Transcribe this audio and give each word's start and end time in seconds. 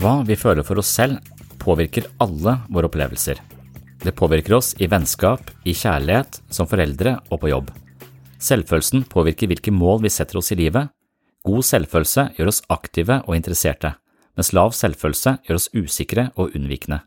Hva 0.00 0.22
vi 0.24 0.32
føler 0.38 0.64
for 0.64 0.80
oss 0.80 0.88
selv, 0.96 1.18
påvirker 1.60 2.06
alle 2.24 2.54
våre 2.72 2.88
opplevelser. 2.88 3.36
Det 4.00 4.14
påvirker 4.16 4.54
oss 4.56 4.72
i 4.80 4.86
vennskap, 4.88 5.50
i 5.68 5.74
kjærlighet, 5.76 6.38
som 6.48 6.68
foreldre 6.68 7.18
og 7.28 7.42
på 7.42 7.50
jobb. 7.50 7.68
Selvfølelsen 8.40 9.04
påvirker 9.12 9.50
hvilke 9.50 9.74
mål 9.74 10.00
vi 10.06 10.12
setter 10.14 10.40
oss 10.40 10.48
i 10.54 10.56
livet. 10.56 10.88
God 11.44 11.66
selvfølelse 11.68 12.30
gjør 12.38 12.48
oss 12.48 12.62
aktive 12.72 13.18
og 13.26 13.36
interesserte, 13.36 13.92
mens 14.40 14.54
lav 14.56 14.72
selvfølelse 14.78 15.36
gjør 15.44 15.60
oss 15.60 15.68
usikre 15.76 16.30
og 16.32 16.56
unnvikende. 16.56 17.02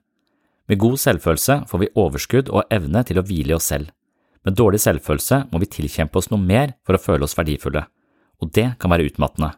Med 0.70 0.82
god 0.86 1.02
selvfølelse 1.02 1.64
får 1.72 1.82
vi 1.82 1.92
overskudd 1.98 2.54
og 2.54 2.70
evne 2.70 3.02
til 3.10 3.18
å 3.18 3.26
hvile 3.26 3.56
i 3.56 3.58
oss 3.58 3.72
selv. 3.74 3.90
Med 4.46 4.60
dårlig 4.60 4.84
selvfølelse 4.86 5.48
må 5.50 5.66
vi 5.66 5.72
tilkjempe 5.80 6.22
oss 6.22 6.30
noe 6.30 6.46
mer 6.46 6.78
for 6.86 6.94
å 6.94 7.02
føle 7.02 7.26
oss 7.26 7.38
verdifulle, 7.42 7.88
og 8.38 8.54
det 8.54 8.76
kan 8.78 8.94
være 8.94 9.10
utmattende. 9.10 9.56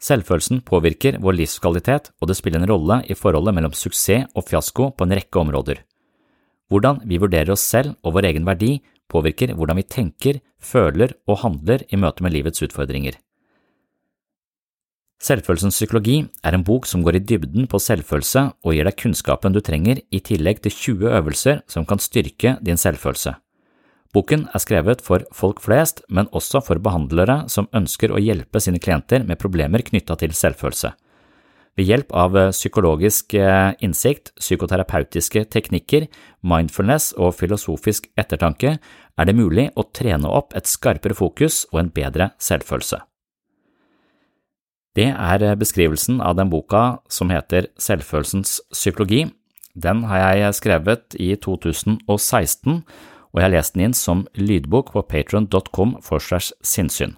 Selvfølelsen 0.00 0.62
påvirker 0.64 1.18
vår 1.20 1.36
livskvalitet, 1.42 2.10
og 2.20 2.30
det 2.30 2.38
spiller 2.38 2.62
en 2.62 2.70
rolle 2.70 3.02
i 3.04 3.16
forholdet 3.16 3.54
mellom 3.56 3.74
suksess 3.76 4.30
og 4.32 4.46
fiasko 4.48 4.90
på 4.96 5.06
en 5.06 5.16
rekke 5.18 5.42
områder. 5.42 5.82
Hvordan 6.70 7.02
vi 7.04 7.18
vurderer 7.20 7.52
oss 7.52 7.66
selv 7.66 7.98
og 8.06 8.14
vår 8.16 8.30
egen 8.30 8.46
verdi, 8.46 8.78
påvirker 9.10 9.52
hvordan 9.58 9.80
vi 9.80 9.88
tenker, 9.90 10.38
føler 10.62 11.16
og 11.28 11.42
handler 11.42 11.84
i 11.90 11.98
møte 11.98 12.24
med 12.24 12.32
livets 12.32 12.62
utfordringer. 12.62 13.18
Selvfølelsens 15.20 15.76
psykologi 15.76 16.22
er 16.46 16.56
en 16.56 16.64
bok 16.64 16.86
som 16.88 17.02
går 17.04 17.18
i 17.18 17.24
dybden 17.26 17.66
på 17.68 17.76
selvfølelse 17.82 18.46
og 18.64 18.72
gir 18.72 18.86
deg 18.88 18.96
kunnskapen 19.02 19.52
du 19.52 19.60
trenger 19.60 20.00
i 20.08 20.22
tillegg 20.24 20.62
til 20.64 20.72
20 20.72 21.12
øvelser 21.18 21.60
som 21.68 21.84
kan 21.84 22.00
styrke 22.00 22.54
din 22.64 22.80
selvfølelse. 22.80 23.34
Boken 24.10 24.48
er 24.50 24.62
skrevet 24.62 25.04
for 25.06 25.22
folk 25.34 25.60
flest, 25.62 26.02
men 26.08 26.26
også 26.34 26.62
for 26.66 26.82
behandlere 26.82 27.44
som 27.52 27.68
ønsker 27.76 28.10
å 28.10 28.18
hjelpe 28.18 28.58
sine 28.62 28.80
klienter 28.82 29.22
med 29.26 29.38
problemer 29.38 29.84
knytta 29.86 30.16
til 30.18 30.34
selvfølelse. 30.34 30.90
Ved 31.78 31.86
hjelp 31.86 32.10
av 32.18 32.34
psykologisk 32.50 33.36
innsikt, 33.80 34.32
psykoterapeutiske 34.42 35.44
teknikker, 35.54 36.08
mindfulness 36.42 37.12
og 37.14 37.36
filosofisk 37.38 38.10
ettertanke 38.18 38.74
er 38.80 39.28
det 39.28 39.36
mulig 39.38 39.68
å 39.78 39.86
trene 39.94 40.26
opp 40.26 40.56
et 40.58 40.66
skarpere 40.66 41.14
fokus 41.14 41.62
og 41.70 41.84
en 41.84 41.92
bedre 41.94 42.32
selvfølelse. 42.42 42.98
Det 44.98 45.06
er 45.06 45.54
beskrivelsen 45.54 46.18
av 46.18 46.34
den 46.34 46.50
boka 46.50 46.98
som 47.08 47.30
heter 47.30 47.68
Selvfølelsens 47.78 48.58
psykologi. 48.74 49.28
Den 49.78 50.02
har 50.10 50.34
jeg 50.34 50.56
skrevet 50.58 51.14
i 51.14 51.30
2016, 51.38 52.82
og 53.30 53.40
jeg 53.40 53.46
har 53.46 53.54
lest 53.56 53.76
den 53.76 53.88
inn 53.88 53.96
som 53.96 54.26
lydbok 54.38 54.94
på 54.94 55.06
patron.com 55.06 55.98
for 56.04 56.22
segs 56.22 56.52
sinnssyn. 56.66 57.16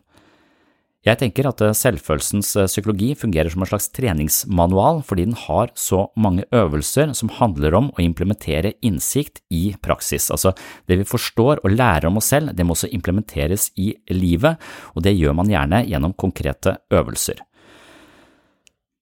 Jeg 1.03 1.19
tenker 1.19 1.49
at 1.49 1.59
selvfølelsens 1.75 2.53
psykologi 2.71 3.09
fungerer 3.19 3.51
som 3.51 3.65
en 3.65 3.69
slags 3.73 3.89
treningsmanual 3.91 5.01
fordi 5.03 5.25
den 5.27 5.39
har 5.49 5.73
så 5.75 6.05
mange 6.15 6.45
øvelser 6.55 7.11
som 7.19 7.33
handler 7.41 7.75
om 7.75 7.89
å 7.91 8.05
implementere 8.05 8.77
innsikt 8.87 9.41
i 9.51 9.73
praksis. 9.83 10.29
Altså, 10.31 10.53
det 10.87 11.01
vi 11.01 11.09
forstår 11.09 11.65
og 11.65 11.75
lærer 11.75 12.07
om 12.07 12.21
oss 12.23 12.31
selv, 12.31 12.55
det 12.55 12.63
må 12.63 12.77
også 12.77 12.93
implementeres 12.95 13.73
i 13.75 13.91
livet, 14.15 14.63
og 14.95 15.03
det 15.03 15.17
gjør 15.17 15.35
man 15.41 15.51
gjerne 15.51 15.83
gjennom 15.91 16.15
konkrete 16.15 16.77
øvelser. 16.95 17.43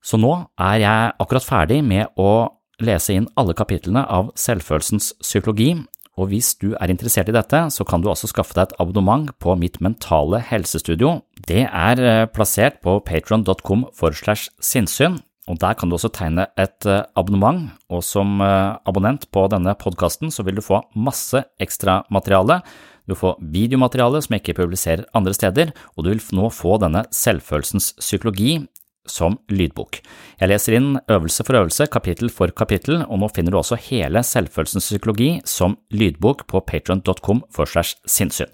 Så 0.01 0.17
nå 0.17 0.33
er 0.57 0.81
jeg 0.81 1.13
akkurat 1.21 1.45
ferdig 1.45 1.83
med 1.85 2.17
å 2.17 2.49
lese 2.81 3.13
inn 3.13 3.29
alle 3.37 3.53
kapitlene 3.53 4.07
av 4.09 4.33
Selvfølelsens 4.41 5.13
psykologi, 5.21 5.75
og 6.21 6.29
hvis 6.29 6.53
du 6.61 6.75
er 6.77 6.93
interessert 6.93 7.31
i 7.33 7.35
dette, 7.35 7.63
så 7.73 7.87
kan 7.89 8.03
du 8.05 8.11
også 8.11 8.29
skaffe 8.29 8.53
deg 8.57 8.69
et 8.69 8.77
abonnement 8.83 9.31
på 9.41 9.55
mitt 9.57 9.79
mentale 9.81 10.43
helsestudio. 10.45 11.23
Det 11.49 11.65
er 11.65 12.29
plassert 12.35 12.83
på 12.85 12.99
patron.com 13.09 13.87
for 13.97 14.13
slash 14.17 14.53
sinnssyn, 14.61 15.17
og 15.49 15.59
der 15.63 15.75
kan 15.75 15.89
du 15.89 15.97
også 15.97 16.13
tegne 16.13 16.45
et 16.61 16.85
abonnement, 17.19 17.71
og 17.89 18.05
som 18.05 18.39
abonnent 18.45 19.25
på 19.33 19.47
denne 19.51 19.73
podkasten 19.81 20.29
så 20.31 20.45
vil 20.45 20.61
du 20.61 20.65
få 20.67 20.83
masse 20.93 21.41
ekstramateriale. 21.63 22.61
Du 23.09 23.17
får 23.19 23.41
videomateriale 23.41 24.21
som 24.23 24.37
jeg 24.37 24.45
ikke 24.45 24.61
publiserer 24.61 25.09
andre 25.17 25.35
steder, 25.35 25.73
og 25.97 26.05
du 26.05 26.13
vil 26.13 26.23
nå 26.37 26.53
få 26.55 26.77
denne 26.85 27.07
selvfølelsens 27.17 27.95
psykologi 27.99 28.61
som 29.09 29.39
lydbok. 29.53 30.01
Jeg 30.41 30.51
leser 30.51 30.77
inn 30.77 30.91
øvelse 31.11 31.47
for 31.47 31.61
øvelse, 31.61 31.87
kapittel 31.93 32.33
for 32.33 32.53
kapittel, 32.57 33.05
og 33.07 33.23
nå 33.23 33.31
finner 33.35 33.55
du 33.55 33.61
også 33.61 33.79
hele 33.91 34.25
Selvfølelsens 34.27 34.91
psykologi 34.91 35.33
som 35.49 35.79
lydbok 35.95 36.47
på 36.51 36.63
patron.com 36.67 37.45
for 37.55 37.71
segs 37.71 37.97
sinnssyn. 38.07 38.53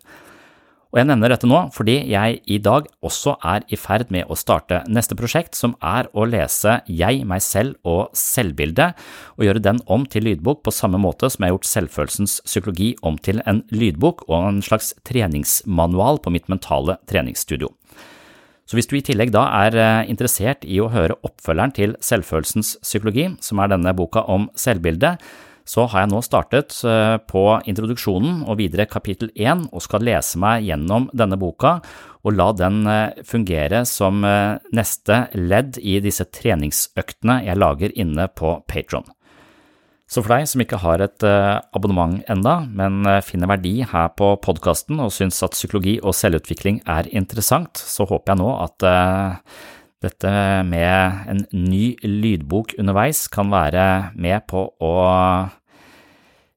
Og 0.96 1.00
jeg 1.00 1.08
nevner 1.10 1.28
dette 1.28 1.48
nå 1.50 1.58
fordi 1.74 1.96
jeg 2.08 2.38
i 2.48 2.56
dag 2.62 2.86
også 3.04 3.34
er 3.44 3.66
i 3.68 3.76
ferd 3.76 4.08
med 4.14 4.30
å 4.32 4.36
starte 4.38 4.78
neste 4.88 5.16
prosjekt, 5.18 5.52
som 5.58 5.74
er 5.84 6.08
å 6.16 6.24
lese 6.24 6.78
Jeg, 6.88 7.26
meg 7.28 7.42
selv 7.44 7.76
og 7.84 8.14
selvbildet, 8.16 8.96
og 9.36 9.44
gjøre 9.44 9.64
den 9.66 9.82
om 9.92 10.06
til 10.08 10.24
lydbok 10.24 10.62
på 10.64 10.72
samme 10.72 11.00
måte 11.02 11.28
som 11.28 11.44
jeg 11.44 11.52
har 11.52 11.58
gjort 11.58 11.68
Selvfølelsens 11.68 12.38
psykologi 12.46 12.94
om 13.04 13.18
til 13.20 13.42
en 13.44 13.60
lydbok 13.74 14.24
og 14.30 14.38
en 14.38 14.62
slags 14.64 14.94
treningsmanual 15.04 16.22
på 16.24 16.32
mitt 16.32 16.48
mentale 16.48 16.96
treningsstudio. 17.10 17.74
Så 18.66 18.74
hvis 18.74 18.88
du 18.90 18.96
i 18.98 19.04
tillegg 19.06 19.30
da 19.30 19.44
er 19.64 20.08
interessert 20.10 20.64
i 20.66 20.80
å 20.82 20.90
høre 20.90 21.14
oppfølgeren 21.22 21.74
til 21.76 21.92
Selvfølelsens 22.02 22.76
psykologi, 22.82 23.28
som 23.38 23.62
er 23.62 23.70
denne 23.70 23.94
boka 23.94 24.24
om 24.26 24.48
selvbildet, 24.58 25.22
så 25.66 25.84
har 25.90 26.04
jeg 26.04 26.12
nå 26.12 26.20
startet 26.22 26.76
eh, 26.86 27.16
på 27.26 27.42
introduksjonen 27.66 28.44
og 28.46 28.60
videre 28.60 28.86
kapittel 28.88 29.32
1 29.34 29.66
og 29.72 29.82
skal 29.82 30.04
lese 30.06 30.38
meg 30.40 30.66
gjennom 30.68 31.08
denne 31.10 31.38
boka 31.40 31.80
og 32.22 32.36
la 32.36 32.52
den 32.54 32.86
eh, 32.90 33.18
fungere 33.26 33.82
som 33.88 34.22
eh, 34.26 34.62
neste 34.76 35.24
ledd 35.34 35.80
i 35.82 35.98
disse 36.04 36.28
treningsøktene 36.30 37.40
jeg 37.48 37.58
lager 37.58 37.94
inne 37.98 38.28
på 38.30 38.60
Patron. 38.70 39.08
Så 40.06 40.22
for 40.22 40.30
deg 40.30 40.46
som 40.46 40.62
ikke 40.62 40.78
har 40.78 41.02
et 41.02 41.24
abonnement 41.26 42.20
enda, 42.30 42.60
men 42.62 43.02
finner 43.26 43.50
verdi 43.50 43.80
her 43.90 44.12
på 44.14 44.36
podkasten 44.38 45.00
og 45.02 45.10
syns 45.10 45.40
at 45.42 45.56
psykologi 45.56 45.96
og 45.98 46.14
selvutvikling 46.14 46.78
er 46.86 47.10
interessant, 47.10 47.74
så 47.74 48.06
håper 48.06 48.32
jeg 48.32 48.40
nå 48.44 48.52
at 48.54 48.86
dette 50.06 50.32
med 50.68 51.26
en 51.32 51.42
ny 51.50 51.96
lydbok 52.06 52.76
underveis 52.78 53.26
kan 53.32 53.50
være 53.50 53.86
med 54.14 54.46
på 54.46 54.62
å 54.78 54.94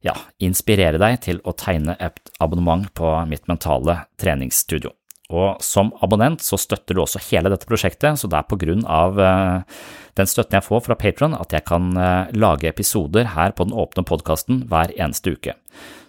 ja, 0.06 0.16
inspirere 0.44 1.00
deg 1.02 1.20
til 1.26 1.42
å 1.44 1.56
tegne 1.58 1.98
et 2.00 2.32
abonnement 2.40 2.88
på 2.96 3.12
mitt 3.30 3.50
mentale 3.52 4.04
treningsstudio. 4.20 4.94
Og 5.30 5.62
som 5.62 5.92
abonnent 6.02 6.42
så 6.42 6.58
støtter 6.58 6.98
du 6.98 7.04
også 7.04 7.22
hele 7.28 7.52
dette 7.54 7.68
prosjektet, 7.70 8.18
så 8.18 8.30
det 8.30 8.40
er 8.40 8.48
på 8.50 8.58
grunn 8.62 8.82
av 8.90 9.20
eh, 9.22 9.78
den 10.18 10.30
støtten 10.30 10.58
jeg 10.58 10.66
får 10.66 10.88
fra 10.88 10.98
Patron 10.98 11.38
at 11.38 11.54
jeg 11.54 11.68
kan 11.70 11.92
eh, 11.94 12.32
lage 12.34 12.70
episoder 12.72 13.30
her 13.36 13.54
på 13.54 13.68
den 13.68 13.78
åpne 13.78 14.06
podkasten 14.10 14.64
hver 14.72 14.94
eneste 14.98 15.36
uke. 15.38 15.54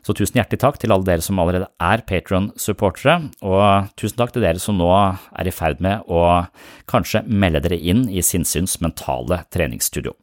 Så 0.01 0.17
tusen 0.17 0.39
hjertelig 0.41 0.63
takk 0.63 0.79
til 0.81 0.95
alle 0.95 1.05
dere 1.05 1.25
som 1.25 1.39
allerede 1.43 1.69
er 1.85 2.01
Patron-supportere, 2.09 3.19
og 3.45 3.93
tusen 4.01 4.17
takk 4.17 4.33
til 4.33 4.47
dere 4.47 4.63
som 4.63 4.81
nå 4.81 4.89
er 4.89 5.51
i 5.51 5.53
ferd 5.53 5.85
med 5.85 6.09
å 6.09 6.47
kanskje 6.89 7.27
melde 7.29 7.61
dere 7.67 7.77
inn 7.77 8.07
i 8.09 8.25
Sinnsyns 8.25 8.79
mentale 8.81 9.43
treningsstudio. 9.53 10.17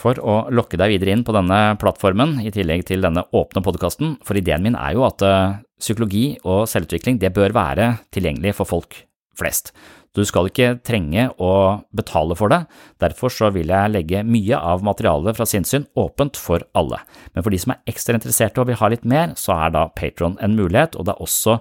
For 0.00 0.16
å 0.24 0.46
lokke 0.48 0.78
deg 0.80 0.94
videre 0.94 1.12
inn 1.12 1.26
på 1.26 1.34
denne 1.36 1.76
plattformen, 1.80 2.38
i 2.40 2.52
tillegg 2.54 2.86
til 2.88 3.04
denne 3.04 3.26
åpne 3.36 3.60
podkasten, 3.64 4.16
for 4.24 4.38
ideen 4.38 4.64
min 4.64 4.78
er 4.78 4.96
jo 4.96 5.04
at 5.04 5.20
eh, 5.26 5.60
psykologi 5.80 6.24
og 6.40 6.64
selvutvikling 6.70 7.20
det 7.20 7.34
bør 7.36 7.52
være 7.56 7.92
tilgjengelig 8.14 8.56
for 8.56 8.70
folk 8.70 9.02
flest. 9.36 9.74
Du 10.16 10.24
skal 10.26 10.48
ikke 10.48 10.72
trenge 10.82 11.28
å 11.38 11.52
betale 11.94 12.34
for 12.34 12.50
det, 12.50 12.64
derfor 13.02 13.30
så 13.30 13.52
vil 13.54 13.70
jeg 13.70 13.92
legge 13.92 14.24
mye 14.26 14.58
av 14.58 14.82
materialet 14.82 15.36
fra 15.38 15.46
sinnssyn 15.46 15.86
åpent 16.00 16.40
for 16.40 16.64
alle. 16.74 16.98
Men 17.36 17.44
for 17.44 17.54
de 17.54 17.60
som 17.62 17.76
er 17.76 17.92
ekstra 17.92 18.16
interesserte 18.18 18.58
og 18.58 18.72
vil 18.72 18.80
ha 18.80 18.90
litt 18.90 19.06
mer, 19.06 19.36
så 19.38 19.54
er 19.54 19.76
da 19.76 19.86
Patron 19.94 20.34
en 20.42 20.56
mulighet, 20.58 20.98
og 20.98 21.06
det 21.06 21.14
er 21.14 21.22
også 21.28 21.60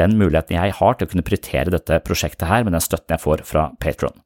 den 0.00 0.16
muligheten 0.18 0.58
jeg 0.58 0.74
har 0.80 0.96
til 0.96 1.06
å 1.06 1.12
kunne 1.12 1.26
prioritere 1.28 1.76
dette 1.76 2.00
prosjektet 2.08 2.48
her 2.50 2.66
med 2.66 2.74
den 2.74 2.84
støtten 2.84 3.14
jeg 3.14 3.22
får 3.22 3.44
fra 3.46 3.68
Patron. 3.78 4.16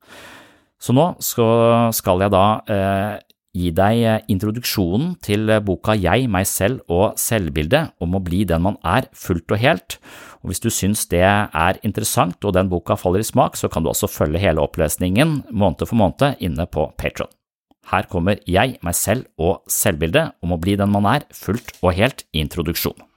Så 0.80 0.96
nå 0.96 1.10
skal 1.20 2.24
jeg 2.24 2.32
da 2.32 2.44
eh, 2.64 3.18
gi 3.56 3.72
deg 3.74 4.02
eh, 4.06 4.20
introduksjonen 4.30 5.16
til 5.24 5.50
boka 5.66 5.96
Jeg, 5.98 6.28
meg 6.30 6.46
selv 6.48 6.84
og 6.90 7.18
selvbildet 7.20 7.96
om 8.02 8.14
å 8.14 8.22
bli 8.22 8.44
den 8.48 8.62
man 8.66 8.78
er 8.86 9.08
fullt 9.16 9.50
og 9.50 9.62
helt. 9.62 9.98
Og 10.40 10.52
Hvis 10.52 10.62
du 10.64 10.70
syns 10.70 11.06
det 11.10 11.24
er 11.26 11.80
interessant 11.86 12.38
og 12.44 12.54
den 12.56 12.70
boka 12.70 12.96
faller 12.96 13.24
i 13.24 13.26
smak, 13.26 13.58
så 13.58 13.68
kan 13.68 13.84
du 13.84 13.90
også 13.90 14.10
følge 14.10 14.40
hele 14.40 14.62
opplesningen 14.62 15.42
måned 15.50 15.86
for 15.86 15.98
måned 15.98 16.40
inne 16.40 16.66
på 16.70 16.90
Patron. 16.96 17.30
Her 17.90 18.06
kommer 18.06 18.38
Jeg, 18.46 18.78
meg 18.86 18.94
selv 18.94 19.26
og 19.40 19.64
selvbildet 19.68 20.36
om 20.44 20.54
å 20.54 20.60
bli 20.60 20.76
den 20.78 20.92
man 20.92 21.08
er 21.10 21.26
fullt 21.34 21.74
og 21.82 21.96
helt 21.98 22.26
i 22.32 22.44
introduksjon. 22.44 23.09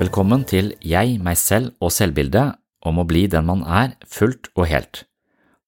Velkommen 0.00 0.46
til 0.48 0.72
Jeg, 0.80 1.18
meg 1.20 1.36
selv 1.36 1.74
og 1.82 1.92
selvbildet 1.92 2.54
om 2.88 3.00
å 3.00 3.04
bli 3.04 3.26
den 3.28 3.44
man 3.48 3.60
er, 3.68 3.92
fullt 4.08 4.48
og 4.56 4.66
helt. 4.70 5.02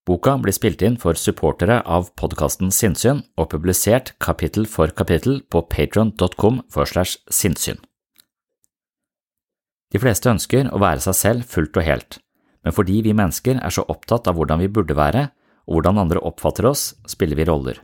Boka 0.05 0.35
blir 0.41 0.53
spilt 0.53 0.81
inn 0.85 0.97
for 1.01 1.17
supportere 1.17 1.79
av 1.85 2.11
podkasten 2.17 2.73
Sinnsyn 2.73 3.23
og 3.37 3.49
publisert 3.53 4.13
kapittel 4.21 4.67
for 4.69 4.93
kapittel 4.93 5.39
på 5.49 5.63
patron.com 5.69 6.59
for 6.73 6.89
slash 6.89 7.17
sinnssyn. 7.29 7.79
De 9.93 10.01
fleste 10.01 10.29
ønsker 10.29 10.69
å 10.73 10.81
være 10.81 11.01
seg 11.05 11.17
selv 11.17 11.49
fullt 11.49 11.77
og 11.79 11.87
helt, 11.87 12.19
men 12.65 12.73
fordi 12.75 13.01
vi 13.05 13.15
mennesker 13.17 13.61
er 13.61 13.73
så 13.73 13.85
opptatt 13.89 14.29
av 14.29 14.37
hvordan 14.37 14.61
vi 14.61 14.69
burde 14.73 14.97
være 14.97 15.27
og 15.65 15.77
hvordan 15.77 16.01
andre 16.05 16.21
oppfatter 16.21 16.67
oss, 16.69 16.93
spiller 17.09 17.37
vi 17.37 17.45
roller. 17.49 17.81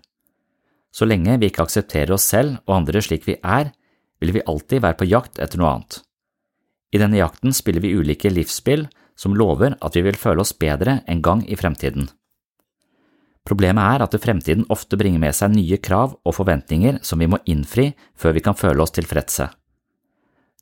Så 0.92 1.08
lenge 1.08 1.38
vi 1.40 1.50
ikke 1.50 1.66
aksepterer 1.66 2.14
oss 2.18 2.28
selv 2.28 2.60
og 2.68 2.82
andre 2.82 3.02
slik 3.02 3.26
vi 3.30 3.38
er, 3.42 3.72
vil 4.22 4.36
vi 4.36 4.46
alltid 4.46 4.84
være 4.84 5.00
på 5.00 5.10
jakt 5.10 5.40
etter 5.42 5.62
noe 5.62 5.74
annet. 5.74 6.02
I 6.92 7.00
denne 7.00 7.22
jakten 7.22 7.54
spiller 7.56 7.84
vi 7.84 7.94
ulike 7.96 8.32
livsspill 8.32 8.88
som 9.16 9.36
lover 9.38 9.78
at 9.80 9.96
vi 9.96 10.04
vil 10.04 10.18
føle 10.20 10.44
oss 10.44 10.54
bedre 10.58 11.02
en 11.08 11.22
gang 11.24 11.44
i 11.48 11.56
fremtiden. 11.60 12.10
Problemet 13.48 13.96
er 13.96 14.04
at 14.06 14.18
fremtiden 14.22 14.68
ofte 14.70 14.98
bringer 15.00 15.22
med 15.22 15.34
seg 15.34 15.54
nye 15.56 15.80
krav 15.82 16.14
og 16.22 16.36
forventninger 16.38 17.00
som 17.06 17.22
vi 17.22 17.30
må 17.32 17.40
innfri 17.50 17.90
før 18.14 18.36
vi 18.38 18.44
kan 18.46 18.58
føle 18.58 18.84
oss 18.84 18.94
tilfredse. 18.94 19.48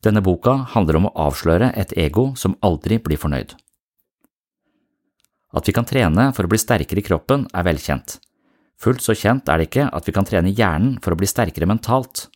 Denne 0.06 0.24
boka 0.24 0.54
handler 0.76 1.00
om 1.00 1.10
å 1.10 1.16
avsløre 1.28 1.74
et 1.76 1.92
ego 2.00 2.30
som 2.40 2.56
aldri 2.64 3.02
blir 3.04 3.20
fornøyd. 3.20 3.52
At 5.52 5.68
vi 5.68 5.76
kan 5.76 5.88
trene 5.90 6.30
for 6.38 6.46
å 6.46 6.52
bli 6.52 6.60
sterkere 6.62 7.02
i 7.02 7.06
kroppen, 7.06 7.48
er 7.52 7.66
velkjent. 7.66 8.20
Fullt 8.80 9.04
så 9.04 9.16
kjent 9.18 9.50
er 9.50 9.60
det 9.60 9.68
ikke 9.68 9.90
at 9.92 10.06
vi 10.08 10.14
kan 10.16 10.28
trene 10.28 10.54
hjernen 10.56 11.00
for 11.04 11.12
å 11.12 11.20
bli 11.20 11.28
sterkere 11.28 11.68
mentalt. 11.68 12.30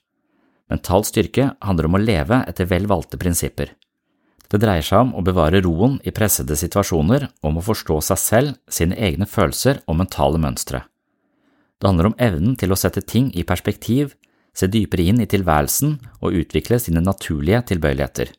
Mental 0.67 1.05
styrke 1.07 1.53
handler 1.63 1.87
om 1.87 1.95
å 1.95 2.03
leve 2.03 2.41
etter 2.49 2.67
vel 2.67 2.89
valgte 2.89 3.19
prinsipper. 3.21 3.71
Det 4.53 4.59
dreier 4.61 4.85
seg 4.85 5.07
om 5.07 5.15
å 5.17 5.23
bevare 5.25 5.63
roen 5.65 5.95
i 6.05 6.11
pressede 6.13 6.53
situasjoner 6.53 7.25
om 7.41 7.55
å 7.57 7.63
forstå 7.65 7.95
seg 8.05 8.19
selv, 8.21 8.51
sine 8.69 8.93
egne 9.01 9.25
følelser 9.25 9.79
og 9.89 9.97
mentale 9.97 10.37
mønstre. 10.37 10.83
Det 11.81 11.89
handler 11.89 12.11
om 12.11 12.19
evnen 12.21 12.53
til 12.61 12.69
å 12.69 12.77
sette 12.77 13.01
ting 13.01 13.31
i 13.33 13.47
perspektiv, 13.49 14.13
se 14.53 14.69
dypere 14.69 15.09
inn 15.09 15.23
i 15.23 15.27
tilværelsen 15.29 15.97
og 16.21 16.37
utvikle 16.37 16.77
sine 16.77 17.01
naturlige 17.01 17.63
tilbøyeligheter. 17.73 18.29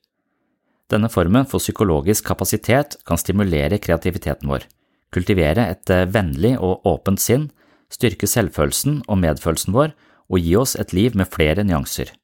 Denne 0.87 1.11
formen 1.11 1.51
for 1.51 1.59
psykologisk 1.59 2.29
kapasitet 2.31 2.95
kan 3.09 3.19
stimulere 3.19 3.83
kreativiteten 3.83 4.47
vår, 4.47 4.69
kultivere 5.11 5.67
et 5.75 5.91
eh, 5.91 6.07
vennlig 6.07 6.55
og 6.61 6.87
åpent 6.87 7.19
sinn, 7.19 7.49
styrke 7.91 8.31
selvfølelsen 8.31 9.01
og 9.09 9.19
medfølelsen 9.19 9.75
vår 9.75 9.97
og 10.31 10.39
gi 10.39 10.55
oss 10.61 10.79
et 10.79 10.95
liv 10.95 11.19
med 11.19 11.33
flere 11.35 11.67
nyanser. 11.67 12.15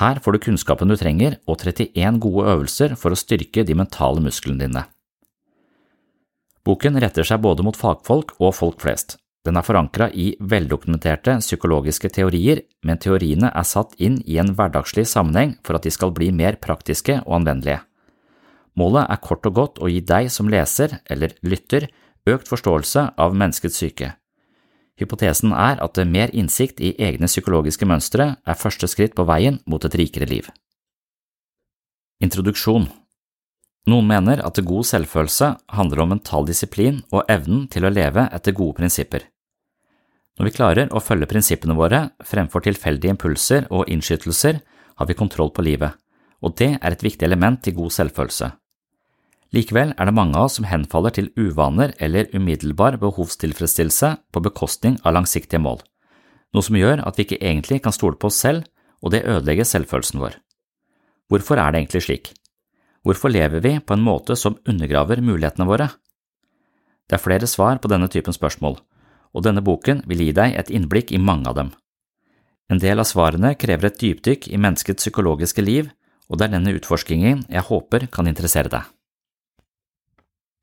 Her 0.00 0.18
får 0.18 0.34
du 0.34 0.42
kunnskapen 0.48 0.90
du 0.90 0.96
trenger 0.98 1.38
og 1.46 1.60
31 1.62 2.18
gode 2.22 2.46
øvelser 2.50 2.96
for 2.98 3.14
å 3.14 3.18
styrke 3.18 3.62
de 3.66 3.76
mentale 3.78 4.22
musklene 4.24 4.66
dine. 4.66 4.86
Boken 6.64 6.96
retter 6.98 7.26
seg 7.28 7.42
både 7.44 7.62
mot 7.62 7.76
fagfolk 7.76 8.34
og 8.40 8.56
folk 8.56 8.80
flest. 8.82 9.18
Den 9.44 9.58
er 9.60 9.66
forankra 9.66 10.08
i 10.16 10.30
veldokumenterte 10.40 11.36
psykologiske 11.42 12.08
teorier, 12.16 12.62
men 12.82 12.98
teoriene 12.98 13.50
er 13.52 13.66
satt 13.68 13.92
inn 14.00 14.16
i 14.24 14.38
en 14.40 14.54
hverdagslig 14.56 15.04
sammenheng 15.10 15.58
for 15.62 15.76
at 15.76 15.84
de 15.84 15.92
skal 15.92 16.14
bli 16.16 16.30
mer 16.32 16.56
praktiske 16.56 17.18
og 17.26 17.42
anvendelige. 17.42 17.82
Målet 18.80 19.04
er 19.12 19.22
kort 19.22 19.44
og 19.46 19.54
godt 19.60 19.82
å 19.84 19.92
gi 19.92 20.00
deg 20.00 20.32
som 20.32 20.48
leser, 20.50 20.96
eller 21.12 21.36
lytter, 21.44 21.90
økt 22.26 22.48
forståelse 22.48 23.10
av 23.20 23.36
menneskets 23.36 23.76
syke. 23.78 24.14
Hypotesen 25.00 25.52
er 25.52 25.80
at 25.82 25.98
mer 26.06 26.30
innsikt 26.30 26.78
i 26.80 26.92
egne 27.02 27.26
psykologiske 27.26 27.86
mønstre 27.88 28.36
er 28.38 28.60
første 28.60 28.86
skritt 28.90 29.16
på 29.18 29.26
veien 29.26 29.58
mot 29.66 29.84
et 29.84 29.96
rikere 29.98 30.28
liv. 30.30 30.50
Introduksjon 32.22 32.86
Noen 33.90 34.06
mener 34.08 34.40
at 34.40 34.62
god 34.64 34.86
selvfølelse 34.88 35.50
handler 35.76 36.04
om 36.04 36.14
mental 36.14 36.46
disiplin 36.48 37.02
og 37.12 37.26
evnen 37.28 37.66
til 37.68 37.84
å 37.84 37.92
leve 37.92 38.28
etter 38.32 38.56
gode 38.56 38.78
prinsipper. 38.78 39.26
Når 40.38 40.48
vi 40.48 40.54
klarer 40.56 40.94
å 40.94 41.02
følge 41.04 41.28
prinsippene 41.30 41.76
våre 41.76 42.08
fremfor 42.24 42.64
tilfeldige 42.64 43.12
impulser 43.12 43.68
og 43.70 43.90
innskytelser, 43.92 44.62
har 44.94 45.06
vi 45.10 45.18
kontroll 45.18 45.52
på 45.54 45.62
livet, 45.66 45.92
og 46.40 46.56
det 46.58 46.72
er 46.80 46.94
et 46.94 47.04
viktig 47.04 47.26
element 47.26 47.66
i 47.68 47.74
god 47.76 47.92
selvfølelse. 47.92 48.50
Likevel 49.52 49.92
er 49.98 50.08
det 50.08 50.14
mange 50.16 50.38
av 50.38 50.48
oss 50.48 50.56
som 50.58 50.66
henfaller 50.66 51.12
til 51.14 51.28
uvaner 51.36 51.92
eller 52.02 52.30
umiddelbar 52.34 52.96
behovstilfredsstillelse 53.02 54.14
på 54.32 54.42
bekostning 54.42 54.96
av 55.04 55.14
langsiktige 55.18 55.60
mål, 55.62 55.82
noe 56.54 56.64
som 56.64 56.78
gjør 56.78 57.04
at 57.06 57.18
vi 57.18 57.26
ikke 57.26 57.42
egentlig 57.42 57.82
kan 57.84 57.94
stole 57.94 58.18
på 58.18 58.30
oss 58.30 58.40
selv, 58.42 58.64
og 59.04 59.12
det 59.12 59.26
ødelegger 59.28 59.68
selvfølelsen 59.68 60.22
vår. 60.22 60.38
Hvorfor 61.28 61.60
er 61.60 61.72
det 61.72 61.82
egentlig 61.82 62.02
slik? 62.06 62.32
Hvorfor 63.04 63.30
lever 63.30 63.60
vi 63.60 63.76
på 63.84 63.94
en 63.94 64.04
måte 64.04 64.36
som 64.36 64.56
undergraver 64.66 65.20
mulighetene 65.20 65.68
våre? 65.68 65.90
Det 67.04 67.18
er 67.18 67.22
flere 67.22 67.46
svar 67.50 67.78
på 67.78 67.90
denne 67.92 68.08
typen 68.08 68.32
spørsmål, 68.32 68.78
og 69.34 69.44
denne 69.44 69.64
boken 69.64 70.02
vil 70.08 70.24
gi 70.24 70.32
deg 70.32 70.56
et 70.56 70.72
innblikk 70.72 71.12
i 71.12 71.20
mange 71.20 71.50
av 71.50 71.58
dem. 71.58 71.74
En 72.72 72.80
del 72.80 73.02
av 73.02 73.10
svarene 73.10 73.52
krever 73.60 73.90
et 73.90 74.00
dypdykk 74.00 74.48
i 74.48 74.60
menneskets 74.60 75.04
psykologiske 75.04 75.62
liv, 75.62 75.92
og 76.32 76.40
det 76.40 76.48
er 76.48 76.56
denne 76.56 76.72
utforskingen 76.78 77.44
jeg 77.52 77.68
håper 77.68 78.08
kan 78.08 78.30
interessere 78.30 78.72
deg 78.72 78.93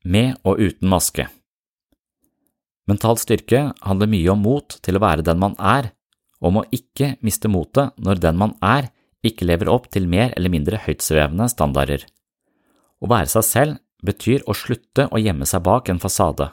med 0.04 0.36
og 0.44 0.60
uten 0.60 0.90
maske. 0.90 1.28
Mental 2.90 3.18
styrke 3.20 3.68
handler 3.86 4.10
mye 4.10 4.32
om 4.32 4.42
mot 4.42 4.78
til 4.82 4.98
å 4.98 5.02
være 5.02 5.24
den 5.26 5.38
man 5.40 5.54
er, 5.58 5.92
og 6.42 6.50
om 6.50 6.60
å 6.60 6.66
ikke 6.74 7.14
miste 7.22 7.50
motet 7.50 7.94
når 8.02 8.22
den 8.22 8.38
man 8.40 8.56
er, 8.58 8.90
ikke 9.22 9.46
lever 9.46 9.70
opp 9.70 9.86
til 9.94 10.08
mer 10.10 10.34
eller 10.36 10.50
mindre 10.50 10.80
høytsvevende 10.82 11.46
standarder. 11.52 12.02
Å 13.02 13.10
være 13.10 13.30
seg 13.30 13.46
selv 13.46 13.78
betyr 14.02 14.42
å 14.50 14.56
slutte 14.58 15.06
å 15.10 15.20
gjemme 15.22 15.46
seg 15.46 15.62
bak 15.62 15.90
en 15.92 16.02
fasade. 16.02 16.50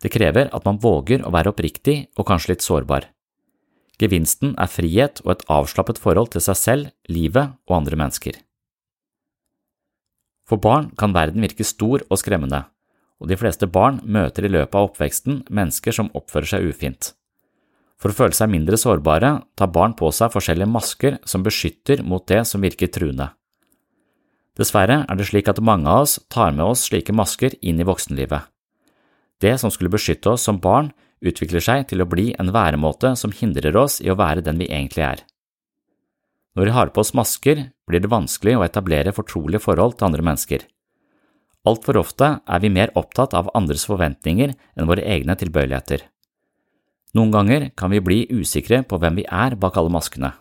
Det 0.00 0.12
krever 0.14 0.48
at 0.54 0.64
man 0.64 0.78
våger 0.80 1.24
å 1.26 1.32
være 1.34 1.50
oppriktig 1.50 1.96
og 2.16 2.28
kanskje 2.30 2.54
litt 2.54 2.64
sårbar. 2.64 3.10
Gevinsten 4.00 4.54
er 4.56 4.70
frihet 4.70 5.20
og 5.26 5.34
et 5.34 5.42
avslappet 5.52 5.98
forhold 6.00 6.30
til 6.32 6.44
seg 6.44 6.56
selv, 6.56 6.92
livet 7.10 7.58
og 7.68 7.76
andre 7.82 7.98
mennesker. 8.00 8.38
For 10.50 10.58
barn 10.58 10.88
kan 10.98 11.14
verden 11.14 11.44
virke 11.46 11.62
stor 11.62 12.02
og 12.10 12.18
skremmende, 12.18 12.64
og 13.22 13.30
de 13.30 13.36
fleste 13.38 13.68
barn 13.70 14.00
møter 14.02 14.48
i 14.48 14.50
løpet 14.50 14.74
av 14.74 14.88
oppveksten 14.88 15.44
mennesker 15.46 15.94
som 15.94 16.10
oppfører 16.18 16.50
seg 16.50 16.66
ufint. 16.66 17.12
For 18.00 18.10
å 18.10 18.16
føle 18.16 18.34
seg 18.34 18.50
mindre 18.50 18.80
sårbare 18.80 19.34
tar 19.60 19.70
barn 19.70 19.94
på 19.94 20.10
seg 20.16 20.32
forskjellige 20.34 20.72
masker 20.72 21.20
som 21.28 21.44
beskytter 21.46 22.02
mot 22.02 22.26
det 22.26 22.42
som 22.48 22.64
virker 22.64 22.90
truende. 22.90 23.28
Dessverre 24.58 25.04
er 25.06 25.20
det 25.20 25.28
slik 25.28 25.46
at 25.52 25.62
mange 25.62 25.86
av 25.86 26.08
oss 26.08 26.18
tar 26.32 26.50
med 26.56 26.66
oss 26.66 26.88
slike 26.88 27.14
masker 27.14 27.54
inn 27.62 27.78
i 27.78 27.86
voksenlivet. 27.86 28.48
Det 29.40 29.54
som 29.60 29.70
skulle 29.70 29.92
beskytte 29.92 30.34
oss 30.34 30.48
som 30.48 30.58
barn, 30.60 30.90
utvikler 31.20 31.62
seg 31.62 31.86
til 31.92 32.02
å 32.02 32.08
bli 32.08 32.32
en 32.40 32.50
væremåte 32.52 33.12
som 33.20 33.32
hindrer 33.36 33.76
oss 33.76 34.00
i 34.00 34.10
å 34.10 34.18
være 34.18 34.42
den 34.42 34.58
vi 34.58 34.72
egentlig 34.72 35.04
er. 35.04 35.22
Når 36.58 36.66
vi 36.66 36.74
har 36.74 36.90
på 36.90 37.02
oss 37.02 37.14
masker, 37.14 37.70
blir 37.86 38.02
det 38.02 38.10
vanskelig 38.10 38.56
å 38.58 38.64
etablere 38.66 39.14
fortrolige 39.14 39.62
forhold 39.62 39.98
til 39.98 40.08
andre 40.08 40.24
mennesker. 40.26 40.64
Altfor 41.68 42.00
ofte 42.00 42.30
er 42.40 42.62
vi 42.62 42.72
mer 42.72 42.90
opptatt 42.96 43.36
av 43.36 43.50
andres 43.54 43.84
forventninger 43.86 44.54
enn 44.56 44.88
våre 44.88 45.04
egne 45.04 45.36
tilbøyeligheter. 45.38 46.06
Noen 47.14 47.34
ganger 47.34 47.68
kan 47.76 47.92
vi 47.92 48.00
bli 48.00 48.20
usikre 48.30 48.82
på 48.86 48.98
hvem 48.98 49.20
vi 49.20 49.26
er 49.26 49.56
bak 49.60 49.76
alle 49.78 49.92
maskene. 49.92 50.32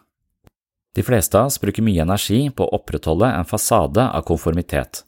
De 0.95 1.05
fleste 1.05 1.37
av 1.37 1.49
oss 1.49 1.59
bruker 1.61 1.85
mye 1.85 2.01
energi 2.01 2.47
på 2.49 2.65
å 2.65 2.79
opprettholde 2.79 3.29
en 3.29 3.47
fasade 3.47 4.03
av 4.03 4.25
konformitet. 4.25 5.03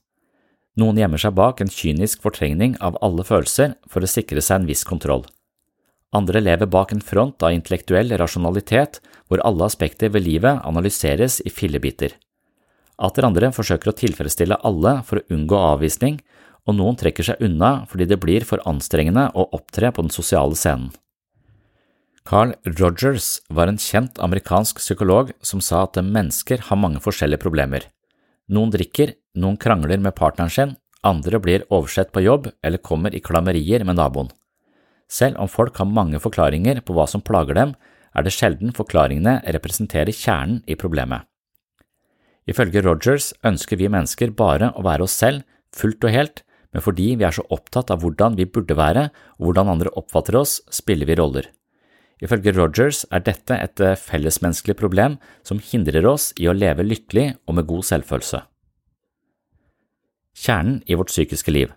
Noen 0.78 1.00
gjemmer 1.02 1.22
seg 1.22 1.36
bak 1.36 1.62
en 1.62 1.72
kynisk 1.72 2.22
fortrengning 2.24 2.78
av 2.80 2.98
alle 3.04 3.26
følelser 3.28 3.76
for 3.90 4.04
å 4.04 4.10
sikre 4.10 4.44
seg 4.44 4.62
en 4.62 4.70
viss 4.70 4.86
kontroll. 4.88 5.26
Andre 6.12 6.42
lever 6.44 6.68
bak 6.68 6.92
en 6.92 7.04
front 7.04 7.44
av 7.44 7.54
intellektuell 7.56 8.12
rasjonalitet 8.20 9.00
hvor 9.30 9.44
alle 9.48 9.68
aspekter 9.68 10.12
ved 10.12 10.26
livet 10.26 10.60
analyseres 10.68 11.40
i 11.48 11.52
fillebiter. 11.54 12.18
Atter 13.02 13.26
andre 13.26 13.50
forsøker 13.56 13.92
å 13.92 13.98
tilfredsstille 13.98 14.60
alle 14.68 14.98
for 15.08 15.22
å 15.22 15.34
unngå 15.34 15.58
avvisning, 15.72 16.20
og 16.68 16.76
noen 16.78 16.98
trekker 17.00 17.26
seg 17.26 17.40
unna 17.42 17.86
fordi 17.90 18.10
det 18.12 18.20
blir 18.22 18.46
for 18.46 18.62
anstrengende 18.70 19.30
å 19.34 19.48
opptre 19.56 19.90
på 19.96 20.04
den 20.04 20.14
sosiale 20.14 20.58
scenen. 20.60 20.92
Carl 22.28 22.52
Rogers 22.78 23.40
var 23.50 23.72
en 23.72 23.80
kjent 23.82 24.20
amerikansk 24.22 24.78
psykolog 24.78 25.32
som 25.42 25.64
sa 25.64 25.88
at 25.88 25.98
mennesker 25.98 26.68
har 26.68 26.78
mange 26.78 27.02
forskjellige 27.02 27.42
problemer. 27.42 27.88
Noen 28.52 28.70
drikker, 28.70 29.16
noen 29.34 29.58
krangler 29.58 29.98
med 29.98 30.14
partneren 30.20 30.54
sin, 30.54 30.76
andre 31.08 31.40
blir 31.42 31.66
oversett 31.72 32.12
på 32.14 32.22
jobb 32.22 32.52
eller 32.62 32.84
kommer 32.84 33.16
i 33.16 33.24
klammerier 33.24 33.88
med 33.88 33.98
naboen. 33.98 34.30
Selv 35.12 35.40
om 35.44 35.50
folk 35.52 35.76
har 35.82 35.90
mange 35.92 36.22
forklaringer 36.24 36.80
på 36.86 36.96
hva 36.96 37.08
som 37.10 37.24
plager 37.26 37.58
dem, 37.58 37.74
er 38.16 38.24
det 38.24 38.34
sjelden 38.36 38.72
forklaringene 38.76 39.40
representerer 39.56 40.16
kjernen 40.16 40.62
i 40.68 40.78
problemet. 40.80 41.28
Ifølge 42.50 42.84
Rogers 42.84 43.32
ønsker 43.46 43.80
vi 43.80 43.92
mennesker 43.92 44.32
bare 44.36 44.72
å 44.76 44.84
være 44.86 45.06
oss 45.06 45.16
selv, 45.20 45.44
fullt 45.76 46.08
og 46.08 46.16
helt, 46.16 46.44
men 46.72 46.84
fordi 46.84 47.10
vi 47.20 47.28
er 47.28 47.36
så 47.36 47.44
opptatt 47.52 47.92
av 47.92 48.04
hvordan 48.04 48.38
vi 48.40 48.48
burde 48.48 48.78
være 48.80 49.10
og 49.38 49.50
hvordan 49.50 49.74
andre 49.74 49.92
oppfatter 50.00 50.38
oss, 50.40 50.60
spiller 50.72 51.08
vi 51.08 51.18
roller. 51.20 51.50
Ifølge 52.22 52.54
Rogers 52.56 53.04
er 53.12 53.24
dette 53.26 53.58
et 53.58 53.82
fellesmenneskelig 54.00 54.78
problem 54.80 55.18
som 55.48 55.62
hindrer 55.72 56.06
oss 56.08 56.30
i 56.40 56.48
å 56.48 56.56
leve 56.56 56.86
lykkelig 56.86 57.32
og 57.50 57.58
med 57.58 57.68
god 57.70 57.88
selvfølelse. 57.90 58.44
Kjernen 60.42 60.80
i 60.88 60.96
vårt 60.96 61.12
psykiske 61.12 61.52
liv 61.52 61.74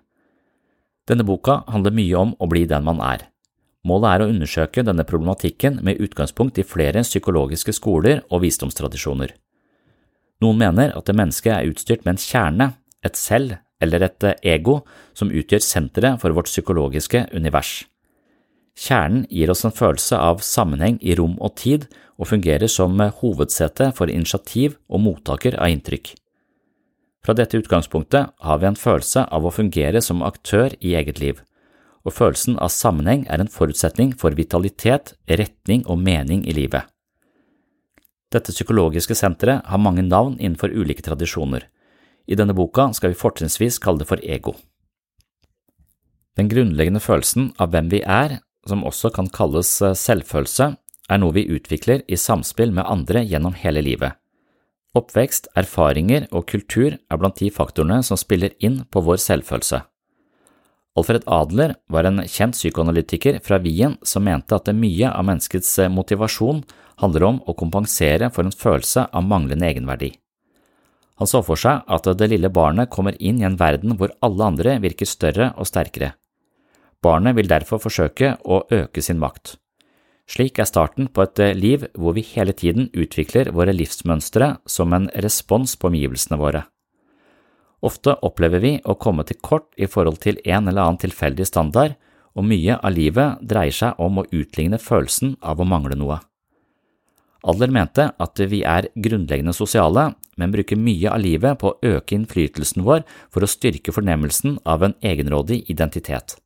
denne 1.09 1.25
boka 1.27 1.63
handler 1.69 1.95
mye 1.95 2.17
om 2.17 2.35
å 2.41 2.49
bli 2.49 2.65
den 2.69 2.85
man 2.87 3.01
er. 3.05 3.27
Målet 3.85 4.11
er 4.11 4.25
å 4.25 4.29
undersøke 4.33 4.85
denne 4.87 5.05
problematikken 5.05 5.83
med 5.85 6.01
utgangspunkt 6.01 6.59
i 6.59 6.65
flere 6.65 7.03
psykologiske 7.05 7.75
skoler 7.77 8.23
og 8.31 8.41
visdomstradisjoner. 8.47 9.35
Noen 10.41 10.61
mener 10.61 10.95
at 10.97 11.05
det 11.09 11.17
mennesket 11.17 11.53
er 11.53 11.69
utstyrt 11.69 12.05
med 12.05 12.17
en 12.17 12.23
kjerne, 12.25 12.71
et 13.05 13.21
selv 13.21 13.59
eller 13.85 14.07
et 14.07 14.27
ego 14.41 14.81
som 15.13 15.29
utgjør 15.29 15.61
senteret 15.61 16.23
for 16.23 16.33
vårt 16.33 16.49
psykologiske 16.49 17.27
univers. 17.37 17.83
Kjernen 18.75 19.27
gir 19.31 19.53
oss 19.53 19.63
en 19.67 19.75
følelse 19.75 20.19
av 20.19 20.41
sammenheng 20.43 20.97
i 21.05 21.15
rom 21.15 21.37
og 21.39 21.55
tid 21.61 21.87
og 22.19 22.31
fungerer 22.33 22.71
som 22.71 22.97
hovedsete 23.21 23.93
for 23.95 24.11
initiativ 24.11 24.79
og 24.89 25.05
mottaker 25.05 25.59
av 25.61 25.71
inntrykk. 25.71 26.15
Fra 27.25 27.33
dette 27.33 27.57
utgangspunktet 27.57 28.35
har 28.37 28.59
vi 28.61 28.69
en 28.69 28.77
følelse 28.77 29.25
av 29.33 29.47
å 29.47 29.53
fungere 29.55 30.03
som 30.05 30.23
aktør 30.23 30.75
i 30.81 30.93
eget 30.99 31.21
liv, 31.23 31.41
og 32.05 32.13
følelsen 32.13 32.59
av 32.61 32.73
sammenheng 32.73 33.25
er 33.33 33.41
en 33.41 33.49
forutsetning 33.49 34.13
for 34.21 34.37
vitalitet, 34.37 35.15
retning 35.25 35.87
og 35.89 36.03
mening 36.05 36.45
i 36.45 36.53
livet. 36.53 36.85
Dette 38.35 38.53
psykologiske 38.53 39.17
senteret 39.17 39.65
har 39.65 39.81
mange 39.81 40.03
navn 40.05 40.37
innenfor 40.37 40.75
ulike 40.75 41.05
tradisjoner. 41.07 41.65
I 42.27 42.37
denne 42.37 42.57
boka 42.57 42.91
skal 42.97 43.13
vi 43.13 43.21
fortrinnsvis 43.21 43.79
kalle 43.81 44.03
det 44.03 44.09
for 44.11 44.21
ego. 44.21 44.57
Den 46.37 46.51
grunnleggende 46.51 47.01
følelsen 47.01 47.53
av 47.63 47.71
hvem 47.73 47.89
vi 47.93 48.03
er, 48.03 48.41
som 48.67 48.85
også 48.85 49.13
kan 49.15 49.31
kalles 49.33 49.71
selvfølelse, 49.79 50.75
er 51.09 51.21
noe 51.21 51.37
vi 51.37 51.47
utvikler 51.53 52.03
i 52.09 52.19
samspill 52.21 52.73
med 52.75 52.89
andre 52.91 53.23
gjennom 53.25 53.57
hele 53.61 53.85
livet. 53.85 54.19
Oppvekst, 54.95 55.49
erfaringer 55.59 56.29
og 56.31 56.47
kultur 56.47 56.95
er 56.95 57.19
blant 57.19 57.41
de 57.41 57.51
faktorene 57.51 57.99
som 58.07 58.19
spiller 58.21 58.55
inn 58.63 58.85
på 58.91 59.03
vår 59.03 59.19
selvfølelse. 59.23 59.81
Alfred 60.95 61.25
Adler 61.27 61.75
var 61.91 62.07
en 62.07 62.23
kjent 62.31 62.55
psykoanalytiker 62.55 63.41
fra 63.43 63.59
Wien 63.59 63.97
som 64.07 64.23
mente 64.23 64.55
at 64.55 64.71
mye 64.71 65.11
av 65.11 65.27
menneskets 65.27 65.73
motivasjon 65.91 66.63
handler 67.03 67.27
om 67.27 67.41
å 67.51 67.57
kompensere 67.59 68.29
for 68.31 68.47
en 68.47 68.55
følelse 68.55 69.09
av 69.11 69.27
manglende 69.27 69.67
egenverdi. 69.67 70.13
Han 71.19 71.31
så 71.31 71.43
for 71.47 71.59
seg 71.59 71.83
at 71.91 72.07
det 72.19 72.31
lille 72.31 72.51
barnet 72.51 72.91
kommer 72.91 73.19
inn 73.19 73.41
i 73.43 73.47
en 73.47 73.59
verden 73.59 73.97
hvor 73.99 74.15
alle 74.23 74.47
andre 74.47 74.79
virker 74.83 75.11
større 75.11 75.51
og 75.59 75.67
sterkere. 75.71 76.15
Barnet 77.03 77.35
vil 77.37 77.51
derfor 77.51 77.83
forsøke 77.83 78.37
å 78.47 78.63
øke 78.71 79.03
sin 79.03 79.19
makt. 79.19 79.57
Slik 80.31 80.59
er 80.59 80.69
starten 80.69 81.11
på 81.13 81.25
et 81.27 81.41
eh, 81.43 81.57
liv 81.57 81.85
hvor 82.01 82.17
vi 82.17 82.25
hele 82.25 82.55
tiden 82.57 82.89
utvikler 82.97 83.51
våre 83.53 83.75
livsmønstre 83.77 84.55
som 84.67 84.95
en 84.97 85.11
respons 85.21 85.77
på 85.77 85.91
omgivelsene 85.91 86.39
våre. 86.41 86.65
Ofte 87.85 88.15
opplever 88.25 88.63
vi 88.65 88.75
å 88.89 88.97
komme 88.97 89.27
til 89.29 89.37
kort 89.45 89.69
i 89.77 89.89
forhold 89.91 90.23
til 90.25 90.41
en 90.45 90.71
eller 90.71 90.87
annen 90.87 91.03
tilfeldig 91.03 91.45
standard, 91.49 91.99
og 92.35 92.47
mye 92.49 92.79
av 92.81 92.95
livet 92.97 93.43
dreier 93.45 93.77
seg 93.77 94.01
om 94.03 94.19
å 94.19 94.29
utligne 94.33 94.81
følelsen 94.81 95.37
av 95.45 95.61
å 95.61 95.69
mangle 95.69 95.99
noe. 96.01 96.17
Adler 97.45 97.71
mente 97.71 98.09
at 98.17 98.41
vi 98.49 98.63
er 98.65 98.89
grunnleggende 98.97 99.53
sosiale, 99.55 100.15
men 100.41 100.55
bruker 100.55 100.81
mye 100.81 101.13
av 101.13 101.21
livet 101.21 101.61
på 101.61 101.75
å 101.75 101.93
øke 101.99 102.17
innflytelsen 102.17 102.87
vår 102.87 103.05
for 103.29 103.45
å 103.45 103.51
styrke 103.51 103.93
fornemmelsen 103.95 104.57
av 104.65 104.83
en 104.83 104.97
egenrådig 105.05 105.61
identitet. 105.71 106.39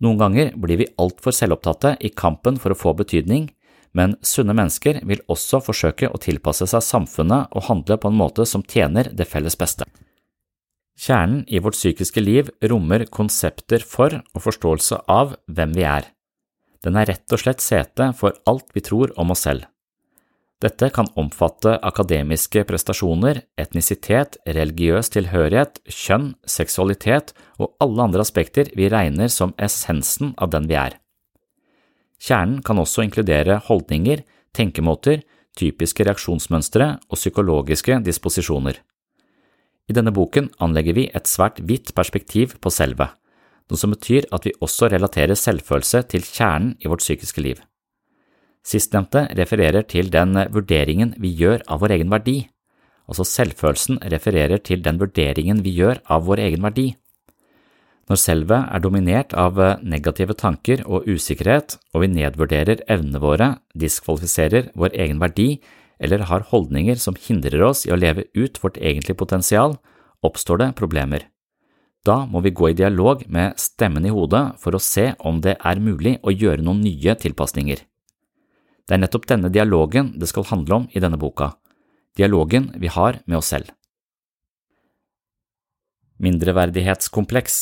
Noen 0.00 0.20
ganger 0.20 0.52
blir 0.56 0.80
vi 0.80 0.88
altfor 1.00 1.34
selvopptatte 1.36 1.96
i 2.00 2.08
kampen 2.08 2.56
for 2.60 2.72
å 2.72 2.78
få 2.78 2.94
betydning, 2.96 3.50
men 3.92 4.14
sunne 4.24 4.54
mennesker 4.56 5.00
vil 5.06 5.20
også 5.32 5.60
forsøke 5.64 6.08
å 6.08 6.20
tilpasse 6.22 6.68
seg 6.70 6.84
samfunnet 6.86 7.50
og 7.52 7.66
handle 7.66 7.98
på 8.00 8.08
en 8.08 8.20
måte 8.20 8.46
som 8.46 8.64
tjener 8.64 9.10
det 9.12 9.26
felles 9.28 9.58
beste. 9.60 9.84
Kjernen 11.00 11.44
i 11.48 11.60
vårt 11.64 11.78
psykiske 11.78 12.20
liv 12.20 12.50
rommer 12.70 13.06
konsepter 13.08 13.84
for 13.86 14.20
og 14.20 14.44
forståelse 14.44 15.02
av 15.08 15.34
hvem 15.48 15.72
vi 15.76 15.86
er. 15.88 16.08
Den 16.84 16.96
er 16.96 17.08
rett 17.12 17.32
og 17.32 17.40
slett 17.40 17.64
sete 17.64 18.10
for 18.16 18.36
alt 18.48 18.68
vi 18.76 18.84
tror 18.84 19.12
om 19.20 19.32
oss 19.34 19.44
selv. 19.48 19.66
Dette 20.60 20.90
kan 20.92 21.08
omfatte 21.16 21.78
akademiske 21.88 22.66
prestasjoner, 22.68 23.38
etnisitet, 23.56 24.36
religiøs 24.44 25.08
tilhørighet, 25.14 25.80
kjønn, 25.88 26.34
seksualitet 26.44 27.32
og 27.56 27.72
alle 27.80 28.04
andre 28.10 28.26
aspekter 28.26 28.68
vi 28.76 28.90
regner 28.92 29.32
som 29.32 29.54
essensen 29.56 30.34
av 30.36 30.52
den 30.52 30.68
vi 30.68 30.76
er. 30.76 30.98
Kjernen 32.20 32.60
kan 32.60 32.76
også 32.82 33.06
inkludere 33.06 33.56
holdninger, 33.70 34.20
tenkemåter, 34.52 35.22
typiske 35.56 36.04
reaksjonsmønstre 36.04 36.90
og 37.08 37.16
psykologiske 37.16 37.96
disposisjoner. 38.04 38.76
I 39.88 39.96
denne 39.96 40.12
boken 40.12 40.52
anlegger 40.60 40.94
vi 40.94 41.08
et 41.08 41.26
svært 41.26 41.58
vidt 41.66 41.94
perspektiv 41.96 42.58
på 42.60 42.70
selve, 42.70 43.08
noe 43.70 43.80
som 43.80 43.96
betyr 43.96 44.28
at 44.28 44.44
vi 44.44 44.52
også 44.60 44.92
relaterer 44.92 45.38
selvfølelse 45.38 46.04
til 46.12 46.28
kjernen 46.28 46.76
i 46.84 46.92
vårt 46.92 47.00
psykiske 47.00 47.40
liv. 47.48 47.56
Sistnevnte 48.66 49.24
refererer 49.38 49.86
til 49.88 50.10
den 50.12 50.36
vurderingen 50.52 51.14
vi 51.18 51.32
gjør 51.36 51.62
av 51.66 51.80
vår 51.82 51.96
egen 51.96 52.10
verdi, 52.12 52.38
altså 53.10 53.24
selvfølelsen 53.26 54.00
refererer 54.12 54.60
til 54.62 54.84
den 54.84 55.00
vurderingen 55.00 55.62
vi 55.64 55.72
gjør 55.78 56.02
av 56.12 56.26
vår 56.28 56.44
egen 56.46 56.66
verdi. 56.66 56.90
Når 58.10 58.18
selvet 58.18 58.70
er 58.74 58.82
dominert 58.82 59.34
av 59.38 59.58
negative 59.86 60.34
tanker 60.34 60.82
og 60.82 61.06
usikkerhet, 61.06 61.76
og 61.94 62.02
vi 62.02 62.10
nedvurderer 62.10 62.82
evnene 62.90 63.20
våre, 63.22 63.52
diskvalifiserer 63.78 64.72
vår 64.74 64.96
egen 64.98 65.20
verdi 65.22 65.60
eller 66.00 66.24
har 66.26 66.48
holdninger 66.50 66.98
som 66.98 67.18
hindrer 67.18 67.62
oss 67.62 67.84
i 67.86 67.92
å 67.94 67.98
leve 68.00 68.26
ut 68.34 68.58
vårt 68.62 68.80
egentlige 68.80 69.20
potensial, 69.20 69.76
oppstår 70.26 70.64
det 70.64 70.72
problemer. 70.80 71.28
Da 72.04 72.24
må 72.26 72.40
vi 72.40 72.54
gå 72.56 72.70
i 72.70 72.76
dialog 72.76 73.26
med 73.28 73.60
stemmen 73.60 74.06
i 74.08 74.12
hodet 74.14 74.56
for 74.60 74.74
å 74.74 74.82
se 74.82 75.10
om 75.20 75.42
det 75.44 75.58
er 75.60 75.82
mulig 75.84 76.16
å 76.24 76.32
gjøre 76.32 76.64
noen 76.64 76.80
nye 76.82 77.14
tilpasninger. 77.14 77.84
Det 78.86 78.96
er 78.96 79.02
nettopp 79.02 79.26
denne 79.30 79.50
dialogen 79.52 80.14
det 80.18 80.30
skal 80.30 80.48
handle 80.50 80.82
om 80.82 80.88
i 80.94 81.02
denne 81.02 81.18
boka, 81.20 81.52
dialogen 82.16 82.70
vi 82.80 82.90
har 82.92 83.20
med 83.26 83.40
oss 83.40 83.52
selv. 83.54 83.70
Mindreverdighetskompleks 86.20 87.60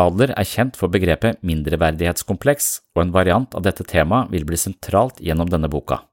Adler 0.00 0.30
er 0.38 0.46
kjent 0.48 0.78
for 0.78 0.92
begrepet 0.92 1.40
mindreverdighetskompleks, 1.44 2.68
og 2.94 3.02
en 3.02 3.14
variant 3.14 3.56
av 3.58 3.64
dette 3.66 3.84
temaet 3.84 4.30
vil 4.32 4.46
bli 4.48 4.58
sentralt 4.60 5.18
gjennom 5.20 5.50
denne 5.50 5.68
boka. 5.68 6.04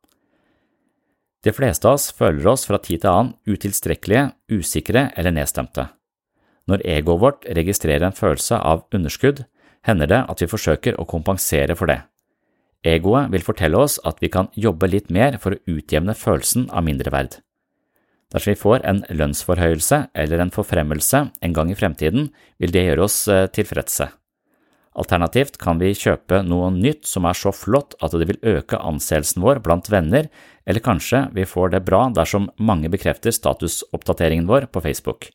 De 1.46 1.54
fleste 1.56 1.88
av 1.88 1.96
oss 1.96 2.10
føler 2.12 2.48
oss 2.50 2.66
fra 2.68 2.80
tid 2.82 3.04
til 3.04 3.12
annen 3.14 3.36
utilstrekkelige, 3.48 4.32
usikre 4.52 5.12
eller 5.16 5.36
nedstemte. 5.36 5.88
Når 6.68 6.84
egoet 6.98 7.22
vårt 7.22 7.48
registrerer 7.56 8.10
en 8.10 8.18
følelse 8.18 8.58
av 8.58 8.84
underskudd, 8.92 9.46
hender 9.88 10.10
det 10.12 10.24
at 10.28 10.42
vi 10.42 10.50
forsøker 10.52 10.98
å 11.00 11.08
kompensere 11.08 11.78
for 11.80 11.88
det. 11.88 12.02
Egoet 12.88 13.32
vil 13.34 13.44
fortelle 13.44 13.80
oss 13.80 13.98
at 14.08 14.22
vi 14.24 14.30
kan 14.32 14.48
jobbe 14.56 14.88
litt 14.90 15.12
mer 15.14 15.38
for 15.44 15.56
å 15.56 15.78
utjevne 15.78 16.16
følelsen 16.16 16.70
av 16.72 16.86
mindreverd. 16.88 17.40
Dersom 18.32 18.54
vi 18.54 18.60
får 18.60 18.84
en 18.88 19.04
lønnsforhøyelse 19.08 20.00
eller 20.16 20.44
en 20.44 20.52
forfremmelse 20.52 21.22
en 21.44 21.56
gang 21.56 21.72
i 21.72 21.78
fremtiden, 21.80 22.32
vil 22.60 22.74
det 22.76 22.88
gjøre 22.90 23.06
oss 23.08 23.22
eh, 23.32 23.46
tilfredse. 23.56 24.10
Alternativt 24.98 25.60
kan 25.62 25.78
vi 25.78 25.94
kjøpe 25.94 26.42
noe 26.44 26.72
nytt 26.74 27.06
som 27.06 27.28
er 27.30 27.38
så 27.38 27.54
flott 27.54 27.94
at 28.04 28.16
det 28.18 28.28
vil 28.32 28.56
øke 28.58 28.80
anseelsen 28.82 29.44
vår 29.46 29.62
blant 29.64 29.92
venner, 29.94 30.28
eller 30.66 30.84
kanskje 30.84 31.28
vi 31.38 31.46
får 31.46 31.76
det 31.76 31.84
bra 31.86 32.08
dersom 32.16 32.50
mange 32.58 32.90
bekrefter 32.92 33.36
statusoppdateringen 33.36 34.50
vår 34.50 34.68
på 34.74 34.82
Facebook. 34.84 35.30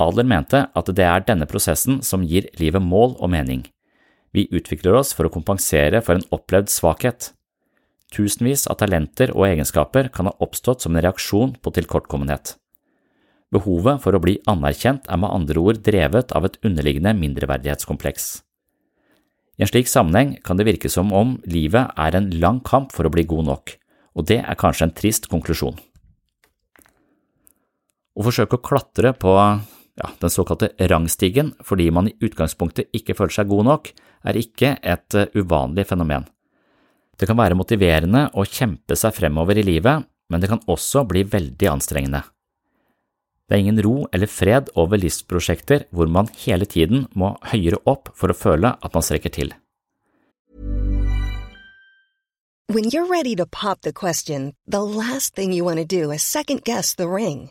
Adler 0.00 0.26
mente 0.28 0.66
at 0.76 0.92
det 0.96 1.04
er 1.04 1.24
denne 1.28 1.48
prosessen 1.48 2.00
som 2.04 2.24
gir 2.24 2.48
livet 2.60 2.82
mål 2.82 3.14
og 3.20 3.30
mening. 3.32 3.62
Vi 4.36 4.44
utvikler 4.52 4.98
oss 4.98 5.14
for 5.16 5.26
å 5.26 5.32
kompensere 5.32 6.02
for 6.04 6.18
en 6.18 6.26
opplevd 6.34 6.68
svakhet. 6.68 7.30
Tusenvis 8.12 8.66
av 8.70 8.78
talenter 8.82 9.32
og 9.32 9.46
egenskaper 9.48 10.10
kan 10.12 10.28
ha 10.28 10.36
oppstått 10.44 10.84
som 10.84 10.94
en 10.94 11.04
reaksjon 11.06 11.56
på 11.62 11.72
tilkortkommenhet. 11.78 12.54
Behovet 13.54 14.02
for 14.02 14.16
å 14.16 14.20
bli 14.20 14.36
anerkjent 14.50 15.06
er 15.08 15.20
med 15.22 15.32
andre 15.32 15.62
ord 15.62 15.80
drevet 15.86 16.34
av 16.36 16.44
et 16.48 16.58
underliggende 16.66 17.14
mindreverdighetskompleks. 17.16 18.26
I 19.56 19.64
en 19.64 19.70
slik 19.70 19.88
sammenheng 19.88 20.34
kan 20.44 20.58
det 20.58 20.66
virke 20.68 20.90
som 20.92 21.14
om 21.16 21.38
livet 21.48 21.94
er 21.96 22.18
en 22.18 22.28
lang 22.42 22.60
kamp 22.60 22.92
for 22.92 23.08
å 23.08 23.12
bli 23.14 23.24
god 23.24 23.48
nok, 23.48 23.72
og 24.18 24.28
det 24.28 24.42
er 24.42 24.60
kanskje 24.60 24.90
en 24.90 24.96
trist 24.98 25.30
konklusjon. 25.32 25.78
Å 28.16 28.24
forsøke 28.24 28.58
å 28.58 28.64
klatre 28.64 29.14
på 29.16 29.32
ja, 29.96 30.10
den 30.20 30.32
såkalte 30.32 30.70
rangstigen 30.78 31.54
fordi 31.64 31.90
man 31.90 32.10
i 32.10 32.16
utgangspunktet 32.20 32.92
ikke 32.96 33.16
føler 33.16 33.38
seg 33.38 33.50
god 33.50 33.68
nok, 33.70 33.92
er 34.26 34.38
ikke 34.40 34.76
et 34.82 35.16
uvanlig 35.36 35.86
fenomen. 35.88 36.26
Det 37.16 37.28
kan 37.28 37.38
være 37.38 37.56
motiverende 37.56 38.26
å 38.36 38.44
kjempe 38.44 38.96
seg 38.98 39.14
fremover 39.16 39.56
i 39.56 39.64
livet, 39.64 40.04
men 40.28 40.42
det 40.42 40.50
kan 40.52 40.64
også 40.68 41.06
bli 41.08 41.24
veldig 41.24 41.70
anstrengende. 41.72 42.22
Det 43.46 43.54
er 43.54 43.62
ingen 43.62 43.78
ro 43.84 44.08
eller 44.12 44.26
fred 44.26 44.72
over 44.74 44.98
livsprosjekter 44.98 45.86
hvor 45.94 46.10
man 46.10 46.28
hele 46.42 46.66
tiden 46.66 47.06
må 47.14 47.36
høyere 47.52 47.78
opp 47.86 48.10
for 48.18 48.32
å 48.32 48.36
føle 48.36 48.74
at 48.74 48.96
man 48.96 49.06
strekker 49.06 49.32
til. 49.32 49.54
When 52.66 52.90
you're 52.90 53.06
ready 53.06 53.36
to 53.36 53.46
pop 53.46 53.82
the 53.82 53.92
question, 53.92 54.56
the 54.66 54.82
last 54.82 55.36
thing 55.36 55.52
you 55.52 55.64
want 55.64 55.78
to 55.78 55.86
do 55.86 56.10
is 56.10 56.22
second 56.22 56.64
guess 56.64 56.96
the 56.96 57.08
ring. 57.08 57.50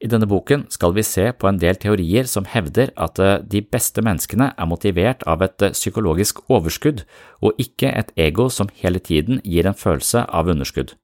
I 0.00 0.08
denne 0.08 0.24
boken 0.24 0.62
skal 0.72 0.94
vi 0.96 1.02
se 1.04 1.26
på 1.36 1.48
en 1.50 1.58
del 1.60 1.76
teorier 1.76 2.24
som 2.28 2.46
hevder 2.48 2.88
at 2.96 3.20
eh, 3.20 3.42
de 3.44 3.60
beste 3.60 4.00
menneskene 4.04 4.48
er 4.56 4.68
motivert 4.68 5.26
av 5.28 5.44
et 5.44 5.60
eh, 5.66 5.74
psykologisk 5.76 6.40
overskudd, 6.48 7.02
og 7.44 7.60
ikke 7.60 7.92
et 7.92 8.14
ego 8.16 8.48
som 8.48 8.72
hele 8.80 9.02
tiden 9.04 9.42
gir 9.44 9.68
en 9.68 9.76
følelse 9.76 10.24
av 10.24 10.48
underskudd. 10.48 10.94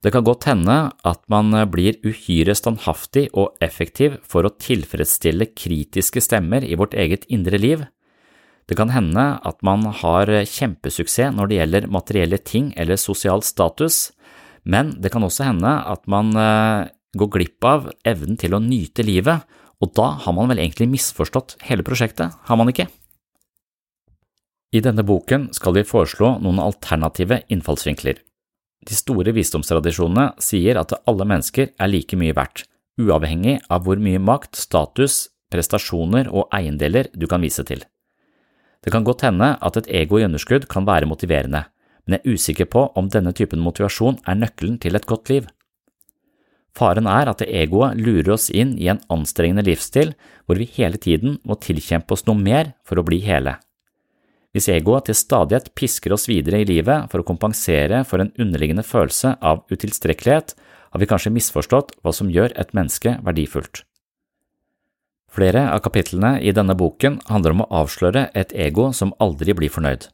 Det 0.00 0.12
kan 0.14 0.24
godt 0.24 0.46
hende 0.46 0.76
at 1.02 1.20
man 1.34 1.50
eh, 1.50 1.66
blir 1.66 1.98
uhyre 2.06 2.54
standhaftig 2.54 3.26
og 3.34 3.58
effektiv 3.58 4.20
for 4.22 4.46
å 4.46 4.54
tilfredsstille 4.54 5.50
kritiske 5.50 6.22
stemmer 6.22 6.62
i 6.62 6.78
vårt 6.78 6.94
eget 6.94 7.26
indre 7.26 7.58
liv. 7.58 7.82
Det 8.70 8.78
kan 8.78 8.94
hende 8.94 9.26
at 9.42 9.58
man 9.66 9.82
har 9.98 10.30
kjempesuksess 10.46 11.34
når 11.34 11.50
det 11.50 11.58
gjelder 11.58 11.90
materielle 11.90 12.38
ting 12.38 12.70
eller 12.78 13.02
sosial 13.02 13.42
status, 13.42 14.12
men 14.62 14.94
det 15.02 15.10
kan 15.10 15.26
også 15.26 15.50
hende 15.50 15.74
at 15.90 16.06
man 16.06 16.30
gå 17.16 17.26
glipp 17.32 17.64
av 17.66 17.90
evnen 18.06 18.38
til 18.40 18.54
å 18.54 18.62
nyte 18.62 19.04
livet, 19.06 19.46
og 19.80 19.92
da 19.96 20.12
har 20.24 20.36
man 20.36 20.50
vel 20.50 20.60
egentlig 20.62 20.90
misforstått 20.92 21.56
hele 21.66 21.84
prosjektet, 21.86 22.36
har 22.46 22.58
man 22.60 22.70
ikke? 22.72 22.86
I 24.70 24.82
denne 24.84 25.02
boken 25.02 25.48
skal 25.56 25.74
vi 25.74 25.86
foreslå 25.86 26.36
noen 26.44 26.60
alternative 26.62 27.40
innfallsvinkler. 27.50 28.20
De 28.86 28.96
store 28.96 29.34
visdomstradisjonene 29.36 30.40
sier 30.40 30.78
at 30.80 30.94
alle 31.10 31.26
mennesker 31.26 31.72
er 31.74 31.90
like 31.90 32.16
mye 32.16 32.36
verdt, 32.36 32.64
uavhengig 33.00 33.58
av 33.68 33.84
hvor 33.84 34.00
mye 34.00 34.20
makt, 34.22 34.54
status, 34.56 35.26
prestasjoner 35.50 36.30
og 36.30 36.46
eiendeler 36.54 37.10
du 37.12 37.26
kan 37.26 37.42
vise 37.42 37.64
til. 37.66 37.82
Det 38.80 38.92
kan 38.94 39.04
godt 39.04 39.26
hende 39.26 39.56
at 39.60 39.76
et 39.76 39.90
ego 40.00 40.20
i 40.20 40.24
underskudd 40.24 40.68
kan 40.70 40.86
være 40.88 41.08
motiverende, 41.10 41.66
men 42.06 42.16
jeg 42.16 42.22
er 42.22 42.38
usikker 42.38 42.70
på 42.70 42.86
om 42.96 43.10
denne 43.12 43.34
typen 43.36 43.60
motivasjon 43.60 44.22
er 44.24 44.38
nøkkelen 44.38 44.78
til 44.80 44.96
et 44.96 45.08
godt 45.08 45.28
liv. 45.32 45.50
Faren 46.80 47.04
er 47.10 47.28
at 47.28 47.42
egoet 47.44 47.98
lurer 48.00 48.32
oss 48.38 48.48
inn 48.48 48.72
i 48.80 48.88
en 48.88 49.02
anstrengende 49.12 49.66
livsstil 49.66 50.14
hvor 50.48 50.56
vi 50.56 50.68
hele 50.78 50.96
tiden 50.96 51.36
må 51.44 51.58
tilkjempe 51.60 52.16
oss 52.16 52.24
noe 52.24 52.40
mer 52.40 52.72
for 52.88 52.96
å 52.96 53.04
bli 53.04 53.18
hele. 53.26 53.58
Hvis 54.56 54.70
egoet 54.72 55.06
til 55.06 55.18
stadighet 55.18 55.68
pisker 55.76 56.14
oss 56.16 56.24
videre 56.30 56.62
i 56.62 56.66
livet 56.66 57.10
for 57.12 57.20
å 57.20 57.26
kompensere 57.26 58.00
for 58.08 58.22
en 58.22 58.32
underliggende 58.40 58.82
følelse 58.86 59.36
av 59.44 59.60
utilstrekkelighet, 59.70 60.56
har 60.90 61.02
vi 61.02 61.08
kanskje 61.10 61.34
misforstått 61.36 61.92
hva 62.00 62.14
som 62.16 62.32
gjør 62.32 62.56
et 62.58 62.72
menneske 62.74 63.12
verdifullt. 63.28 63.84
Flere 65.30 65.68
av 65.70 65.84
kapitlene 65.84 66.40
i 66.42 66.50
denne 66.56 66.74
boken 66.74 67.20
handler 67.28 67.54
om 67.54 67.62
å 67.62 67.68
avsløre 67.84 68.24
et 68.34 68.56
ego 68.56 68.88
som 68.96 69.12
aldri 69.22 69.54
blir 69.54 69.70
fornøyd. 69.70 70.08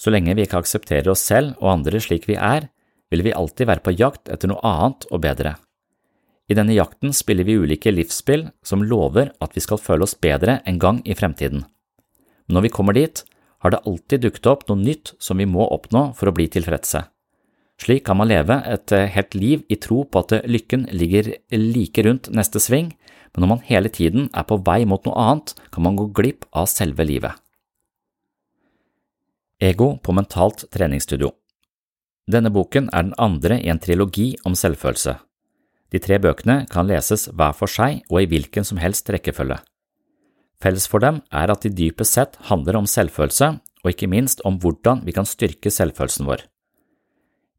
Så 0.00 0.14
lenge 0.14 0.38
vi 0.38 0.46
ikke 0.46 0.62
aksepterer 0.62 1.10
oss 1.12 1.26
selv 1.26 1.58
og 1.58 1.74
andre 1.74 2.00
slik 2.00 2.24
vi 2.30 2.38
er, 2.38 2.70
vil 3.12 3.26
vi 3.26 3.36
alltid 3.36 3.68
være 3.68 3.84
på 3.84 3.92
jakt 3.98 4.32
etter 4.32 4.48
noe 4.48 4.64
annet 4.64 5.04
og 5.10 5.20
bedre. 5.26 5.58
I 6.50 6.56
denne 6.58 6.74
jakten 6.74 7.14
spiller 7.14 7.46
vi 7.46 7.58
ulike 7.58 7.92
livsspill 7.92 8.48
som 8.66 8.82
lover 8.82 9.30
at 9.40 9.54
vi 9.56 9.62
skal 9.62 9.80
føle 9.80 10.06
oss 10.06 10.16
bedre 10.18 10.60
en 10.66 10.80
gang 10.82 11.00
i 11.06 11.14
fremtiden. 11.14 11.64
Men 12.46 12.58
når 12.58 12.66
vi 12.66 12.74
kommer 12.74 12.96
dit, 12.98 13.22
har 13.62 13.70
det 13.70 13.84
alltid 13.86 14.24
dukket 14.24 14.48
opp 14.50 14.64
noe 14.68 14.82
nytt 14.82 15.14
som 15.22 15.38
vi 15.38 15.46
må 15.46 15.64
oppnå 15.70 16.10
for 16.18 16.28
å 16.28 16.34
bli 16.34 16.48
tilfredse. 16.50 17.04
Slik 17.82 18.04
kan 18.06 18.18
man 18.18 18.30
leve 18.30 18.58
et 18.68 18.90
helt 18.90 19.34
liv 19.38 19.62
i 19.70 19.78
tro 19.80 20.02
på 20.04 20.22
at 20.22 20.34
lykken 20.50 20.88
ligger 20.90 21.30
like 21.54 22.02
rundt 22.06 22.28
neste 22.34 22.60
sving, 22.62 22.92
men 23.32 23.44
når 23.44 23.50
man 23.54 23.64
hele 23.66 23.90
tiden 23.90 24.28
er 24.34 24.46
på 24.46 24.58
vei 24.66 24.82
mot 24.84 25.06
noe 25.06 25.18
annet, 25.18 25.54
kan 25.72 25.86
man 25.86 25.96
gå 25.96 26.10
glipp 26.14 26.46
av 26.52 26.68
selve 26.70 27.06
livet. 27.06 27.32
Ego 29.62 29.94
på 30.02 30.14
mentalt 30.14 30.66
treningsstudio 30.74 31.30
Denne 32.26 32.50
boken 32.50 32.88
er 32.90 33.06
den 33.06 33.14
andre 33.18 33.60
i 33.62 33.70
en 33.70 33.78
trilogi 33.82 34.32
om 34.46 34.56
selvfølelse. 34.58 35.16
De 35.92 36.00
tre 36.00 36.16
bøkene 36.18 36.62
kan 36.72 36.88
leses 36.88 37.28
hver 37.28 37.52
for 37.56 37.68
seg 37.68 38.00
og 38.08 38.22
i 38.22 38.28
hvilken 38.30 38.64
som 38.64 38.80
helst 38.80 39.10
rekkefølge. 39.12 39.58
Felles 40.62 40.86
for 40.88 41.02
dem 41.02 41.20
er 41.34 41.50
at 41.52 41.66
de 41.66 41.72
dypest 41.74 42.16
sett 42.16 42.38
handler 42.48 42.78
om 42.78 42.88
selvfølelse, 42.88 43.58
og 43.82 43.90
ikke 43.90 44.08
minst 44.08 44.40
om 44.46 44.60
hvordan 44.62 45.02
vi 45.04 45.12
kan 45.12 45.26
styrke 45.26 45.72
selvfølelsen 45.74 46.28
vår. 46.28 46.46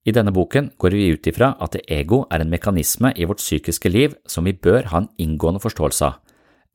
I 0.08 0.12
denne 0.16 0.34
boken 0.36 0.72
går 0.80 0.96
vi 0.96 1.12
ut 1.16 1.28
ifra 1.28 1.54
at 1.64 1.78
ego 1.88 2.24
er 2.32 2.44
en 2.44 2.52
mekanisme 2.52 3.14
i 3.16 3.28
vårt 3.28 3.44
psykiske 3.44 3.92
liv 3.92 4.16
som 4.28 4.48
vi 4.48 4.56
bør 4.56 4.90
ha 4.92 5.04
en 5.04 5.12
inngående 5.20 5.62
forståelse 5.64 6.10
av, 6.10 6.18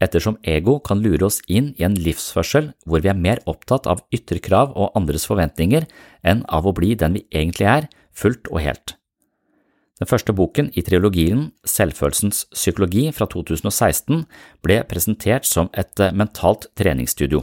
ettersom 0.05 0.39
ego 0.47 0.79
kan 0.85 1.03
lure 1.03 1.27
oss 1.27 1.41
inn 1.49 1.73
i 1.77 1.85
en 1.85 1.97
livsførsel 1.99 2.71
hvor 2.87 3.03
vi 3.05 3.11
er 3.11 3.19
mer 3.19 3.43
opptatt 3.51 3.89
av 3.91 4.05
ytre 4.15 4.41
krav 4.45 4.77
og 4.77 4.95
andres 4.97 5.27
forventninger 5.29 5.89
enn 6.23 6.45
av 6.49 6.69
å 6.69 6.77
bli 6.77 6.95
den 6.95 7.19
vi 7.19 7.27
egentlig 7.33 7.69
er, 7.69 7.91
fullt 8.13 8.49
og 8.53 8.63
helt. 8.65 8.98
Den 9.99 10.07
første 10.07 10.35
boken 10.35 10.71
i 10.79 10.85
trilogien, 10.87 11.49
Selvfølelsens 11.67 12.45
psykologi 12.55 13.09
fra 13.15 13.27
2016, 13.27 14.25
ble 14.63 14.81
presentert 14.87 15.49
som 15.49 15.71
et 15.75 15.99
eh, 15.99 16.15
mentalt 16.15 16.69
treningsstudio. 16.79 17.43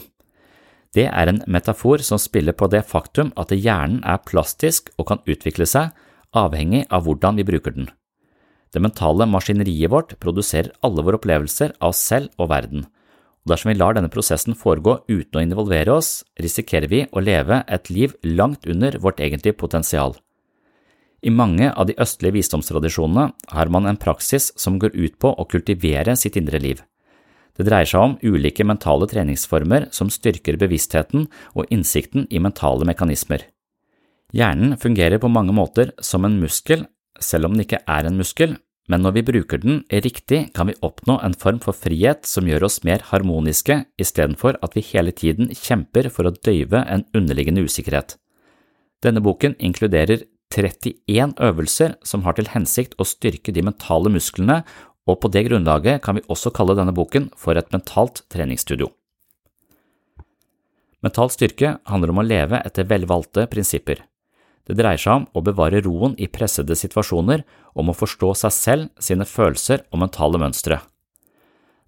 Det 0.95 1.09
er 1.09 1.27
en 1.27 1.41
metafor 1.51 1.99
som 2.07 2.21
spiller 2.21 2.55
på 2.55 2.69
det 2.71 2.85
faktum 2.87 3.33
at 3.35 3.51
hjernen 3.51 3.99
er 4.07 4.23
plastisk 4.23 4.93
og 4.95 5.09
kan 5.11 5.23
utvikle 5.27 5.67
seg, 5.67 5.91
avhengig 6.31 6.85
av 6.91 7.03
hvordan 7.03 7.35
vi 7.35 7.47
bruker 7.47 7.75
den. 7.75 7.89
Det 8.71 8.83
mentale 8.83 9.27
maskineriet 9.27 9.91
vårt 9.91 10.15
produserer 10.23 10.71
alle 10.83 11.03
våre 11.03 11.19
opplevelser 11.19 11.75
av 11.81 11.91
oss 11.91 11.99
selv 11.99 12.31
og 12.39 12.51
verden, 12.51 12.87
og 13.43 13.51
dersom 13.51 13.71
vi 13.71 13.77
lar 13.77 13.95
denne 13.95 14.11
prosessen 14.11 14.55
foregå 14.57 15.01
uten 15.11 15.39
å 15.39 15.43
involvere 15.43 15.99
oss, 15.99 16.23
risikerer 16.39 16.91
vi 16.91 17.03
å 17.11 17.23
leve 17.23 17.61
et 17.67 17.91
liv 17.91 18.15
langt 18.23 18.63
under 18.67 18.95
vårt 19.03 19.19
egentlige 19.23 19.59
potensial. 19.59 20.15
I 21.25 21.31
mange 21.33 21.71
av 21.73 21.87
de 21.89 21.95
østlige 21.97 22.35
visdomstradisjonene 22.37 23.31
har 23.57 23.71
man 23.73 23.87
en 23.89 23.97
praksis 23.97 24.51
som 24.61 24.77
går 24.81 24.93
ut 24.93 25.15
på 25.17 25.31
å 25.33 25.47
kultivere 25.49 26.13
sitt 26.19 26.37
indre 26.37 26.59
liv. 26.61 26.83
Det 27.57 27.65
dreier 27.65 27.89
seg 27.89 28.03
om 28.03 28.17
ulike 28.21 28.65
mentale 28.67 29.07
treningsformer 29.09 29.87
som 29.95 30.11
styrker 30.11 30.59
bevisstheten 30.61 31.25
og 31.55 31.71
innsikten 31.73 32.27
i 32.29 32.41
mentale 32.43 32.85
mekanismer. 32.85 33.47
Hjernen 34.35 34.75
fungerer 34.77 35.21
på 35.23 35.31
mange 35.31 35.55
måter 35.55 35.93
som 36.03 36.27
en 36.27 36.37
muskel, 36.41 36.85
selv 37.17 37.47
om 37.47 37.55
den 37.55 37.63
ikke 37.63 37.81
er 37.87 38.05
en 38.05 38.19
muskel, 38.19 38.57
men 38.91 39.01
når 39.01 39.15
vi 39.15 39.25
bruker 39.31 39.63
den 39.63 39.79
riktig, 39.89 40.51
kan 40.53 40.69
vi 40.69 40.77
oppnå 40.85 41.17
en 41.25 41.33
form 41.33 41.57
for 41.63 41.73
frihet 41.73 42.27
som 42.29 42.45
gjør 42.45 42.67
oss 42.67 42.83
mer 42.85 43.01
harmoniske, 43.09 43.79
istedenfor 43.97 44.59
at 44.61 44.77
vi 44.77 44.85
hele 44.91 45.15
tiden 45.15 45.49
kjemper 45.55 46.11
for 46.13 46.27
å 46.27 46.35
døyve 46.35 46.83
en 46.85 47.07
underliggende 47.17 47.65
usikkerhet. 47.65 48.19
Denne 49.01 49.23
boken 49.25 49.55
inkluderer 49.63 50.27
31 50.53 51.35
øvelser 51.41 51.95
som 52.05 52.23
har 52.25 52.37
til 52.37 52.51
hensikt 52.53 52.95
å 52.99 53.07
styrke 53.07 53.53
de 53.55 53.63
mentale 53.65 54.11
musklene, 54.13 54.61
og 55.05 55.19
på 55.21 55.29
det 55.33 55.45
grunnlaget 55.47 56.01
kan 56.05 56.17
vi 56.17 56.25
også 56.31 56.51
kalle 56.55 56.75
denne 56.77 56.93
boken 56.95 57.29
for 57.37 57.57
et 57.57 57.71
mentalt 57.73 58.23
treningsstudio. 58.33 58.89
Mental 61.05 61.29
styrke 61.29 61.75
handler 61.85 62.13
om 62.13 62.21
å 62.23 62.25
leve 62.25 62.61
etter 62.65 62.87
velvalgte 62.89 63.45
prinsipper. 63.51 64.01
Det 64.65 64.73
dreier 64.73 64.97
seg 64.97 65.19
om 65.19 65.27
å 65.37 65.43
bevare 65.45 65.83
roen 65.85 66.15
i 66.17 66.25
pressede 66.25 66.73
situasjoner, 66.73 67.43
om 67.77 67.91
å 67.91 67.97
forstå 67.97 68.31
seg 68.41 68.55
selv, 68.55 68.87
sine 68.97 69.27
følelser 69.29 69.83
og 69.91 70.01
mentale 70.01 70.41
mønstre. 70.41 70.79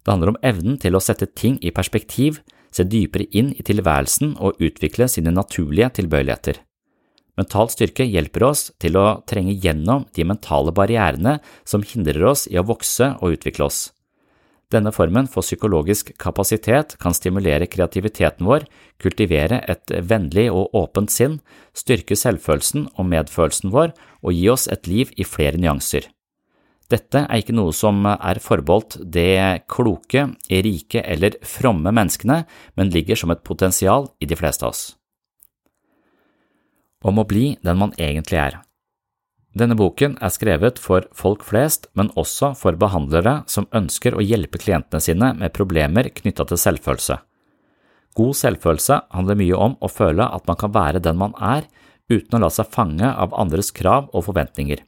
Det 0.04 0.12
handler 0.12 0.34
om 0.34 0.40
evnen 0.46 0.78
til 0.78 0.94
å 0.94 1.02
sette 1.02 1.26
ting 1.26 1.58
i 1.58 1.74
perspektiv, 1.74 2.38
se 2.70 2.86
dypere 2.86 3.26
inn 3.34 3.50
i 3.56 3.64
tilværelsen 3.66 4.36
og 4.38 4.60
utvikle 4.62 5.08
sine 5.10 5.34
naturlige 5.34 5.90
tilbøyeligheter. 5.98 6.62
Mental 7.38 7.70
styrke 7.70 8.02
hjelper 8.02 8.48
oss 8.48 8.64
til 8.82 8.98
å 8.98 9.20
trenge 9.30 9.54
gjennom 9.62 10.08
de 10.16 10.26
mentale 10.26 10.74
barrierene 10.74 11.38
som 11.68 11.84
hindrer 11.86 12.24
oss 12.32 12.48
i 12.50 12.58
å 12.58 12.66
vokse 12.66 13.12
og 13.20 13.38
utvikle 13.38 13.68
oss. 13.68 13.86
Denne 14.68 14.90
formen 14.92 15.30
for 15.32 15.46
psykologisk 15.46 16.10
kapasitet 16.20 16.98
kan 17.00 17.14
stimulere 17.16 17.70
kreativiteten 17.70 18.44
vår, 18.44 18.66
kultivere 19.00 19.62
et 19.64 19.94
vennlig 20.10 20.50
og 20.52 20.74
åpent 20.76 21.14
sinn, 21.14 21.38
styrke 21.72 22.18
selvfølelsen 22.18 22.90
og 22.98 23.08
medfølelsen 23.08 23.72
vår 23.72 23.94
og 24.20 24.36
gi 24.36 24.44
oss 24.52 24.68
et 24.68 24.90
liv 24.90 25.14
i 25.16 25.24
flere 25.24 25.56
nyanser. 25.62 26.10
Dette 26.88 27.24
er 27.24 27.40
ikke 27.40 27.56
noe 27.56 27.72
som 27.76 28.04
er 28.10 28.42
forbeholdt 28.44 28.98
det 29.04 29.64
kloke, 29.72 30.30
rike 30.48 31.04
eller 31.04 31.40
fromme 31.44 31.92
menneskene, 31.92 32.42
men 32.76 32.92
ligger 32.92 33.16
som 33.16 33.32
et 33.32 33.44
potensial 33.44 34.10
i 34.20 34.28
de 34.28 34.36
fleste 34.36 34.64
av 34.64 34.74
oss 34.74 34.97
om 37.04 37.20
å 37.20 37.26
bli 37.28 37.52
den 37.62 37.78
man 37.78 37.94
egentlig 37.98 38.40
er. 38.40 38.58
Denne 39.58 39.74
boken 39.78 40.18
er 40.22 40.30
skrevet 40.30 40.78
for 40.78 41.06
folk 41.16 41.42
flest, 41.46 41.88
men 41.98 42.12
også 42.20 42.52
for 42.58 42.76
behandlere 42.78 43.42
som 43.50 43.66
ønsker 43.74 44.14
å 44.14 44.22
hjelpe 44.22 44.60
klientene 44.60 45.00
sine 45.02 45.32
med 45.38 45.54
problemer 45.56 46.10
knytta 46.14 46.46
til 46.46 46.60
selvfølelse. 46.60 47.18
God 48.18 48.36
selvfølelse 48.36 49.00
handler 49.14 49.38
mye 49.38 49.56
om 49.56 49.76
å 49.80 49.90
føle 49.90 50.26
at 50.26 50.46
man 50.48 50.58
kan 50.58 50.74
være 50.74 51.02
den 51.02 51.18
man 51.18 51.34
er, 51.38 51.66
uten 52.08 52.38
å 52.38 52.42
la 52.44 52.50
seg 52.52 52.70
fange 52.72 53.08
av 53.08 53.34
andres 53.36 53.70
krav 53.74 54.08
og 54.12 54.26
forventninger. 54.28 54.80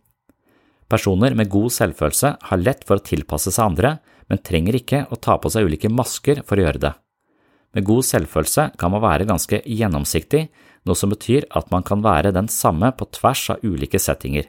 Personer 0.90 1.36
med 1.38 1.50
god 1.52 1.70
selvfølelse 1.70 2.32
har 2.48 2.62
lett 2.62 2.82
for 2.86 2.98
å 2.98 3.06
tilpasse 3.06 3.52
seg 3.54 3.72
andre, 3.72 3.98
men 4.30 4.42
trenger 4.46 4.78
ikke 4.78 5.04
å 5.10 5.18
ta 5.18 5.36
på 5.38 5.50
seg 5.52 5.68
ulike 5.68 5.90
masker 5.90 6.42
for 6.46 6.58
å 6.58 6.66
gjøre 6.66 6.82
det. 6.82 6.92
Med 7.76 7.86
god 7.86 8.06
selvfølelse 8.06 8.72
kan 8.78 8.90
man 8.90 9.04
være 9.04 9.28
ganske 9.28 9.60
gjennomsiktig, 9.62 10.48
noe 10.86 10.96
som 10.96 11.12
betyr 11.12 11.46
at 11.56 11.70
man 11.72 11.84
kan 11.86 12.02
være 12.04 12.32
den 12.36 12.48
samme 12.48 12.92
på 12.96 13.08
tvers 13.16 13.50
av 13.54 13.64
ulike 13.66 14.00
settinger. 14.00 14.48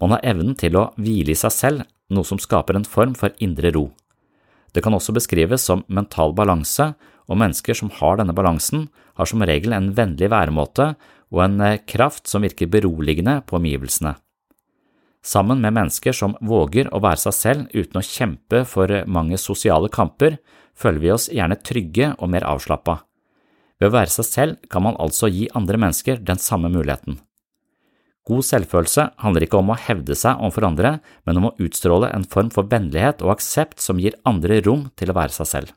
Man 0.00 0.14
har 0.14 0.24
evnen 0.24 0.56
til 0.58 0.78
å 0.80 0.90
hvile 0.96 1.34
i 1.34 1.38
seg 1.38 1.54
selv, 1.54 1.86
noe 2.10 2.26
som 2.26 2.40
skaper 2.40 2.78
en 2.78 2.88
form 2.88 3.14
for 3.18 3.34
indre 3.38 3.70
ro. 3.76 3.90
Det 4.72 4.82
kan 4.82 4.94
også 4.94 5.14
beskrives 5.14 5.66
som 5.66 5.84
mental 5.88 6.32
balanse, 6.34 6.92
og 7.30 7.38
mennesker 7.38 7.76
som 7.78 7.92
har 7.94 8.18
denne 8.18 8.34
balansen, 8.34 8.88
har 9.14 9.28
som 9.28 9.42
regel 9.46 9.74
en 9.76 9.92
vennlig 9.94 10.30
væremåte 10.32 10.94
og 11.30 11.44
en 11.44 11.60
eh, 11.62 11.78
kraft 11.86 12.26
som 12.26 12.42
virker 12.42 12.70
beroligende 12.70 13.36
på 13.46 13.58
omgivelsene. 13.60 14.16
Sammen 15.22 15.60
med 15.60 15.76
mennesker 15.76 16.16
som 16.16 16.34
våger 16.40 16.88
å 16.90 17.02
være 17.04 17.20
seg 17.26 17.36
selv 17.36 17.76
uten 17.76 18.00
å 18.00 18.06
kjempe 18.06 18.64
for 18.66 18.90
mange 19.06 19.38
sosiale 19.38 19.90
kamper, 19.92 20.38
føler 20.74 21.02
vi 21.02 21.12
oss 21.12 21.28
gjerne 21.28 21.60
trygge 21.60 22.14
og 22.16 22.32
mer 22.32 22.46
avslappa. 22.48 23.02
Ved 23.80 23.88
å 23.88 23.96
være 23.96 24.12
seg 24.12 24.28
selv 24.28 24.70
kan 24.70 24.84
man 24.84 24.98
altså 25.00 25.30
gi 25.32 25.48
andre 25.56 25.80
mennesker 25.80 26.20
den 26.20 26.40
samme 26.40 26.68
muligheten. 26.72 27.18
God 28.28 28.44
selvfølelse 28.44 29.06
handler 29.24 29.46
ikke 29.46 29.58
om 29.58 29.72
å 29.72 29.78
hevde 29.80 30.14
seg 30.14 30.38
overfor 30.38 30.68
andre, 30.68 30.98
men 31.24 31.40
om 31.40 31.48
å 31.48 31.54
utstråle 31.64 32.12
en 32.12 32.26
form 32.28 32.50
for 32.52 32.68
vennlighet 32.70 33.24
og 33.24 33.32
aksept 33.38 33.80
som 33.80 33.98
gir 33.98 34.18
andre 34.28 34.60
rom 34.66 34.90
til 35.00 35.10
å 35.10 35.16
være 35.16 35.34
seg 35.34 35.48
selv. 35.48 35.72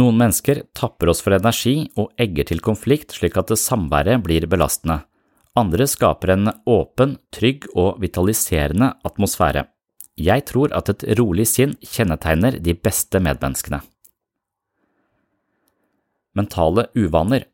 Noen 0.00 0.16
mennesker 0.18 0.64
tapper 0.74 1.12
oss 1.12 1.20
for 1.22 1.36
energi 1.36 1.86
og 2.00 2.10
egger 2.20 2.48
til 2.48 2.62
konflikt 2.64 3.12
slik 3.14 3.36
at 3.38 3.52
samværet 3.60 4.24
blir 4.24 4.48
belastende. 4.50 5.02
Andre 5.54 5.84
skaper 5.84 6.32
en 6.32 6.48
åpen, 6.64 7.18
trygg 7.28 7.68
og 7.76 8.00
vitaliserende 8.00 8.94
atmosfære. 9.04 9.66
Jeg 10.16 10.44
tror 10.48 10.72
at 10.76 10.88
et 10.88 11.04
rolig 11.20 11.44
sinn 11.48 11.76
kjennetegner 11.84 12.56
de 12.60 12.72
beste 12.76 13.20
medmenneskene. 13.20 13.82
Mentale 16.34 16.86
uvaner 16.96 17.44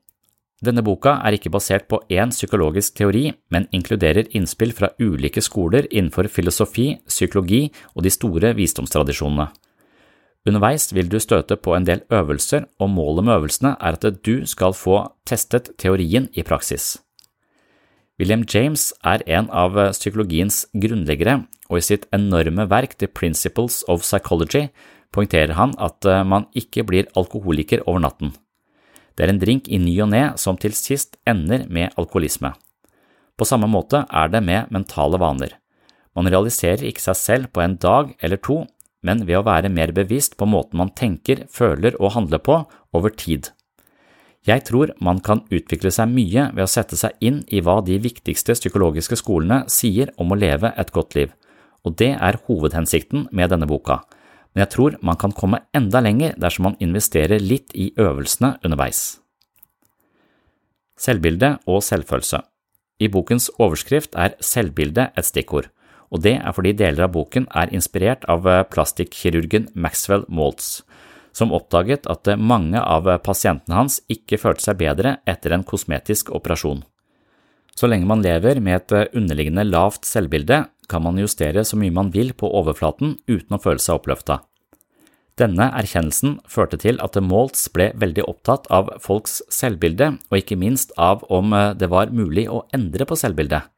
Denne 0.62 0.82
boka 0.82 1.16
er 1.22 1.36
ikke 1.36 1.52
basert 1.54 1.86
på 1.90 2.00
én 2.10 2.32
psykologisk 2.34 2.96
teori, 2.98 3.28
men 3.50 3.68
inkluderer 3.74 4.26
innspill 4.34 4.72
fra 4.74 4.90
ulike 4.98 5.42
skoler 5.42 5.86
innenfor 5.86 6.26
filosofi, 6.34 6.96
psykologi 7.06 7.68
og 7.94 8.02
de 8.02 8.10
store 8.10 8.56
visdomstradisjonene. 8.58 9.46
Underveis 10.48 10.88
vil 10.94 11.10
du 11.10 11.18
støte 11.22 11.58
på 11.60 11.76
en 11.76 11.86
del 11.86 12.02
øvelser, 12.10 12.66
og 12.80 12.90
målet 12.90 13.26
med 13.26 13.36
øvelsene 13.36 13.76
er 13.78 13.98
at 13.98 14.24
du 14.26 14.46
skal 14.46 14.74
få 14.74 15.04
testet 15.26 15.70
teorien 15.78 16.26
i 16.34 16.42
praksis. 16.42 16.96
William 18.18 18.42
James 18.42 18.90
er 19.04 19.22
en 19.26 19.46
av 19.54 19.78
psykologiens 19.92 20.64
grunnleggere, 20.74 21.44
og 21.70 21.78
i 21.78 21.86
sitt 21.86 22.08
enorme 22.14 22.66
verk 22.66 22.98
The 22.98 23.06
Principles 23.06 23.84
of 23.86 24.02
Psychology 24.02 24.66
poengterer 25.14 25.54
han 25.54 25.76
at 25.78 26.02
man 26.26 26.50
ikke 26.54 26.82
blir 26.82 27.06
alkoholiker 27.14 27.86
over 27.86 28.02
natten. 28.02 28.34
Det 29.18 29.26
er 29.26 29.32
en 29.32 29.40
drink 29.42 29.66
i 29.66 29.80
ny 29.82 29.96
og 30.04 30.12
ne 30.12 30.22
som 30.38 30.54
til 30.62 30.76
sist 30.78 31.16
ender 31.26 31.64
med 31.66 31.90
alkoholisme. 31.98 32.52
På 33.34 33.46
samme 33.46 33.66
måte 33.66 34.04
er 34.06 34.30
det 34.30 34.44
med 34.46 34.70
mentale 34.70 35.18
vaner. 35.18 35.56
Man 36.14 36.30
realiserer 36.30 36.86
ikke 36.86 37.02
seg 37.02 37.18
selv 37.18 37.50
på 37.50 37.64
en 37.64 37.74
dag 37.82 38.14
eller 38.22 38.38
to, 38.38 38.60
men 39.02 39.24
ved 39.26 39.40
å 39.40 39.46
være 39.46 39.70
mer 39.74 39.90
bevisst 39.94 40.36
på 40.38 40.46
måten 40.46 40.78
man 40.78 40.94
tenker, 40.94 41.48
føler 41.50 41.98
og 41.98 42.14
handler 42.14 42.42
på 42.42 42.60
over 42.94 43.10
tid. 43.10 43.50
Jeg 44.46 44.64
tror 44.70 44.94
man 45.02 45.18
kan 45.18 45.42
utvikle 45.50 45.90
seg 45.90 46.10
mye 46.14 46.48
ved 46.54 46.62
å 46.64 46.70
sette 46.70 46.96
seg 46.96 47.18
inn 47.18 47.42
i 47.50 47.60
hva 47.60 47.80
de 47.84 47.98
viktigste 48.00 48.54
psykologiske 48.54 49.18
skolene 49.18 49.64
sier 49.70 50.14
om 50.16 50.30
å 50.30 50.38
leve 50.38 50.70
et 50.78 50.94
godt 50.94 51.18
liv, 51.18 51.34
og 51.82 51.98
det 51.98 52.14
er 52.14 52.38
hovedhensikten 52.46 53.26
med 53.34 53.50
denne 53.50 53.66
boka, 53.66 54.00
men 54.58 54.64
jeg 54.64 54.74
tror 54.74 54.98
man 55.06 55.18
kan 55.22 55.30
komme 55.30 55.62
enda 55.76 56.02
lenger 56.02 56.34
dersom 56.34 56.66
man 56.66 56.76
investerer 56.82 57.38
litt 57.38 57.70
i 57.78 57.92
øvelsene 57.94 58.56
underveis. 58.66 59.20
Selvbilde 60.98 61.54
og 61.70 61.78
selvfølelse 61.86 62.42
I 62.98 63.06
bokens 63.06 63.46
overskrift 63.62 64.18
er 64.18 64.34
selvbilde 64.42 65.12
et 65.14 65.28
stikkord 65.30 65.70
og 66.08 66.24
det 66.24 66.36
er 66.38 66.54
fordi 66.56 66.74
deler 66.76 67.06
av 67.06 67.12
boken 67.16 67.48
er 67.56 67.72
inspirert 67.74 68.24
av 68.32 68.46
eh, 68.48 68.64
plastikkirurgen 68.72 69.68
Maxwell 69.74 70.24
Maltz, 70.32 70.80
som 71.36 71.52
oppdaget 71.54 72.08
at 72.10 72.30
eh, 72.30 72.40
mange 72.40 72.80
av 72.80 73.08
eh, 73.08 73.20
pasientene 73.20 73.76
hans 73.76 74.00
ikke 74.12 74.40
følte 74.40 74.70
seg 74.70 74.80
bedre 74.80 75.18
etter 75.28 75.54
en 75.54 75.66
kosmetisk 75.68 76.32
operasjon. 76.34 76.82
Så 77.78 77.86
lenge 77.86 78.08
man 78.10 78.24
lever 78.24 78.58
med 78.64 78.80
et 78.80 79.14
underliggende 79.14 79.62
lavt 79.68 80.08
selvbilde, 80.08 80.64
kan 80.88 81.04
man 81.04 81.20
justere 81.20 81.62
så 81.68 81.76
mye 81.78 81.94
man 81.94 82.08
vil 82.10 82.32
på 82.34 82.48
overflaten 82.48 83.18
uten 83.28 83.54
å 83.54 83.60
føle 83.62 83.82
seg 83.82 84.00
oppløfta. 84.00 84.40
Denne 85.38 85.68
erkjennelsen 85.78 86.38
førte 86.50 86.80
til 86.82 86.98
at 87.04 87.14
Maltz 87.22 87.68
ble 87.70 87.92
veldig 87.94 88.24
opptatt 88.26 88.66
av 88.74 88.90
folks 89.04 89.38
selvbilde, 89.54 90.16
og 90.30 90.40
ikke 90.40 90.58
minst 90.58 90.90
av 90.98 91.22
om 91.30 91.54
det 91.78 91.90
var 91.92 92.10
mulig 92.10 92.48
å 92.50 92.64
endre 92.74 93.06
på 93.06 93.18
selvbildet. 93.18 93.68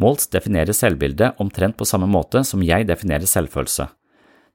Maltz 0.00 0.28
definerer 0.32 0.76
selvbildet 0.76 1.36
omtrent 1.40 1.76
på 1.76 1.88
samme 1.88 2.08
måte 2.08 2.42
som 2.44 2.64
jeg 2.64 2.88
definerer 2.88 3.28
selvfølelse. 3.28 3.88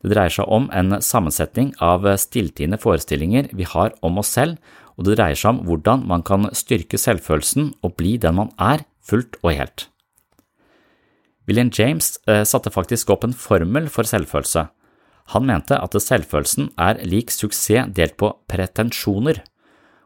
Det 0.02 0.14
dreier 0.16 0.34
seg 0.34 0.50
om 0.50 0.68
en 0.74 0.98
sammensetning 1.06 1.76
av 1.82 2.06
stilltiende 2.18 2.80
forestillinger 2.82 3.52
vi 3.54 3.68
har 3.70 3.94
om 4.02 4.18
oss 4.22 4.34
selv, 4.34 4.58
og 4.98 5.06
det 5.06 5.18
dreier 5.18 5.38
seg 5.38 5.54
om 5.54 5.64
hvordan 5.68 6.06
man 6.10 6.26
kan 6.26 6.50
styrke 6.58 6.98
selvfølelsen 6.98 7.72
og 7.86 7.96
bli 8.02 8.18
den 8.22 8.38
man 8.38 8.54
er, 8.58 8.86
fullt 9.06 9.38
og 9.42 9.54
helt. 9.58 9.88
William 11.50 11.72
James 11.74 12.16
eh, 12.30 12.44
satte 12.46 12.74
faktisk 12.74 13.10
opp 13.14 13.26
en 13.26 13.34
formel 13.38 13.90
for 13.94 14.08
selvfølelse. 14.08 14.68
Han 15.34 15.46
mente 15.48 15.78
at 15.78 15.96
selvfølelsen 15.96 16.74
er 16.82 17.00
lik 17.08 17.32
suksess 17.32 17.94
delt 17.96 18.18
på 18.20 18.34
pretensjoner. 18.52 19.44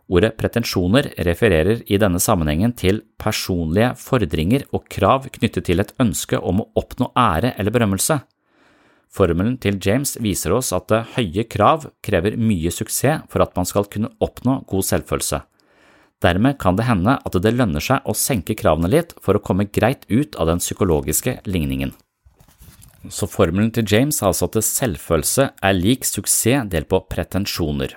Ordet 0.06 0.36
pretensjoner 0.38 1.10
refererer 1.25 1.82
i 1.89 1.97
denne 1.97 2.21
sammenhengen 2.21 2.75
til 2.78 3.01
personlige 3.17 3.95
fordringer 3.97 4.67
og 4.75 4.86
krav 4.91 5.25
knyttet 5.34 5.65
til 5.65 5.82
et 5.82 5.95
ønske 6.01 6.38
om 6.38 6.62
å 6.62 6.69
oppnå 6.78 7.10
ære 7.17 7.56
eller 7.58 7.73
berømmelse. 7.73 8.19
Formelen 9.10 9.58
til 9.63 9.80
James 9.82 10.17
viser 10.21 10.54
oss 10.54 10.73
at 10.75 10.91
høye 11.15 11.47
krav 11.49 11.88
krever 12.06 12.38
mye 12.38 12.69
suksess 12.73 13.25
for 13.32 13.41
at 13.41 13.56
man 13.58 13.65
skal 13.65 13.88
kunne 13.89 14.12
oppnå 14.21 14.60
god 14.69 14.86
selvfølelse. 14.86 15.41
Dermed 16.23 16.58
kan 16.60 16.78
det 16.78 16.88
hende 16.88 17.17
at 17.17 17.38
det 17.41 17.54
lønner 17.56 17.84
seg 17.84 18.06
å 18.06 18.15
senke 18.15 18.56
kravene 18.58 18.91
litt 18.91 19.13
for 19.23 19.38
å 19.38 19.43
komme 19.43 19.67
greit 19.67 20.06
ut 20.10 20.38
av 20.39 20.51
den 20.51 20.62
psykologiske 20.62 21.39
ligningen. 21.47 21.95
Så 23.12 23.28
formelen 23.30 23.72
til 23.74 23.86
James 23.89 24.22
er 24.22 24.32
altså 24.32 24.48
at 24.50 24.63
selvfølelse 24.65 25.52
er 25.62 25.78
lik 25.78 26.06
suksess 26.08 26.68
delt 26.72 26.89
på 26.91 27.02
pretensjoner. 27.12 27.96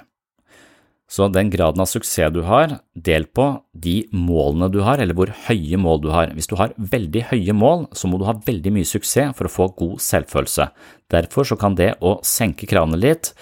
Så 1.09 1.31
den 1.33 1.49
graden 1.49 1.81
av 1.81 1.89
suksess 1.89 2.29
du 2.35 2.43
har, 2.45 2.75
del 2.93 3.25
på 3.33 3.47
de 3.73 4.03
målene 4.13 4.69
du 4.69 4.83
har, 4.85 5.01
eller 5.01 5.17
hvor 5.17 5.33
høye 5.47 5.81
mål 5.81 6.03
du 6.05 6.11
har. 6.13 6.35
Hvis 6.37 6.51
du 6.51 6.59
har 6.61 6.75
veldig 6.77 7.25
høye 7.31 7.57
mål, 7.57 7.87
så 7.97 8.11
må 8.11 8.21
du 8.21 8.27
ha 8.29 8.37
veldig 8.37 8.75
mye 8.77 8.89
suksess 8.89 9.33
for 9.39 9.49
å 9.49 9.55
få 9.55 9.71
god 9.79 9.97
selvfølelse. 10.05 10.69
Derfor 11.09 11.49
så 11.49 11.57
kan 11.61 11.79
det 11.81 11.95
å 12.05 12.19
senke 12.27 12.69
kravene 12.69 13.01
litt 13.01 13.33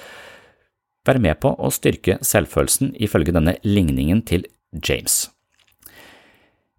være 1.06 1.22
med 1.22 1.40
på 1.42 1.54
å 1.58 1.70
styrke 1.74 2.20
selvfølelsen, 2.22 2.94
ifølge 3.02 3.34
denne 3.34 3.58
ligningen 3.66 4.22
til 4.26 4.46
James. 4.70 5.24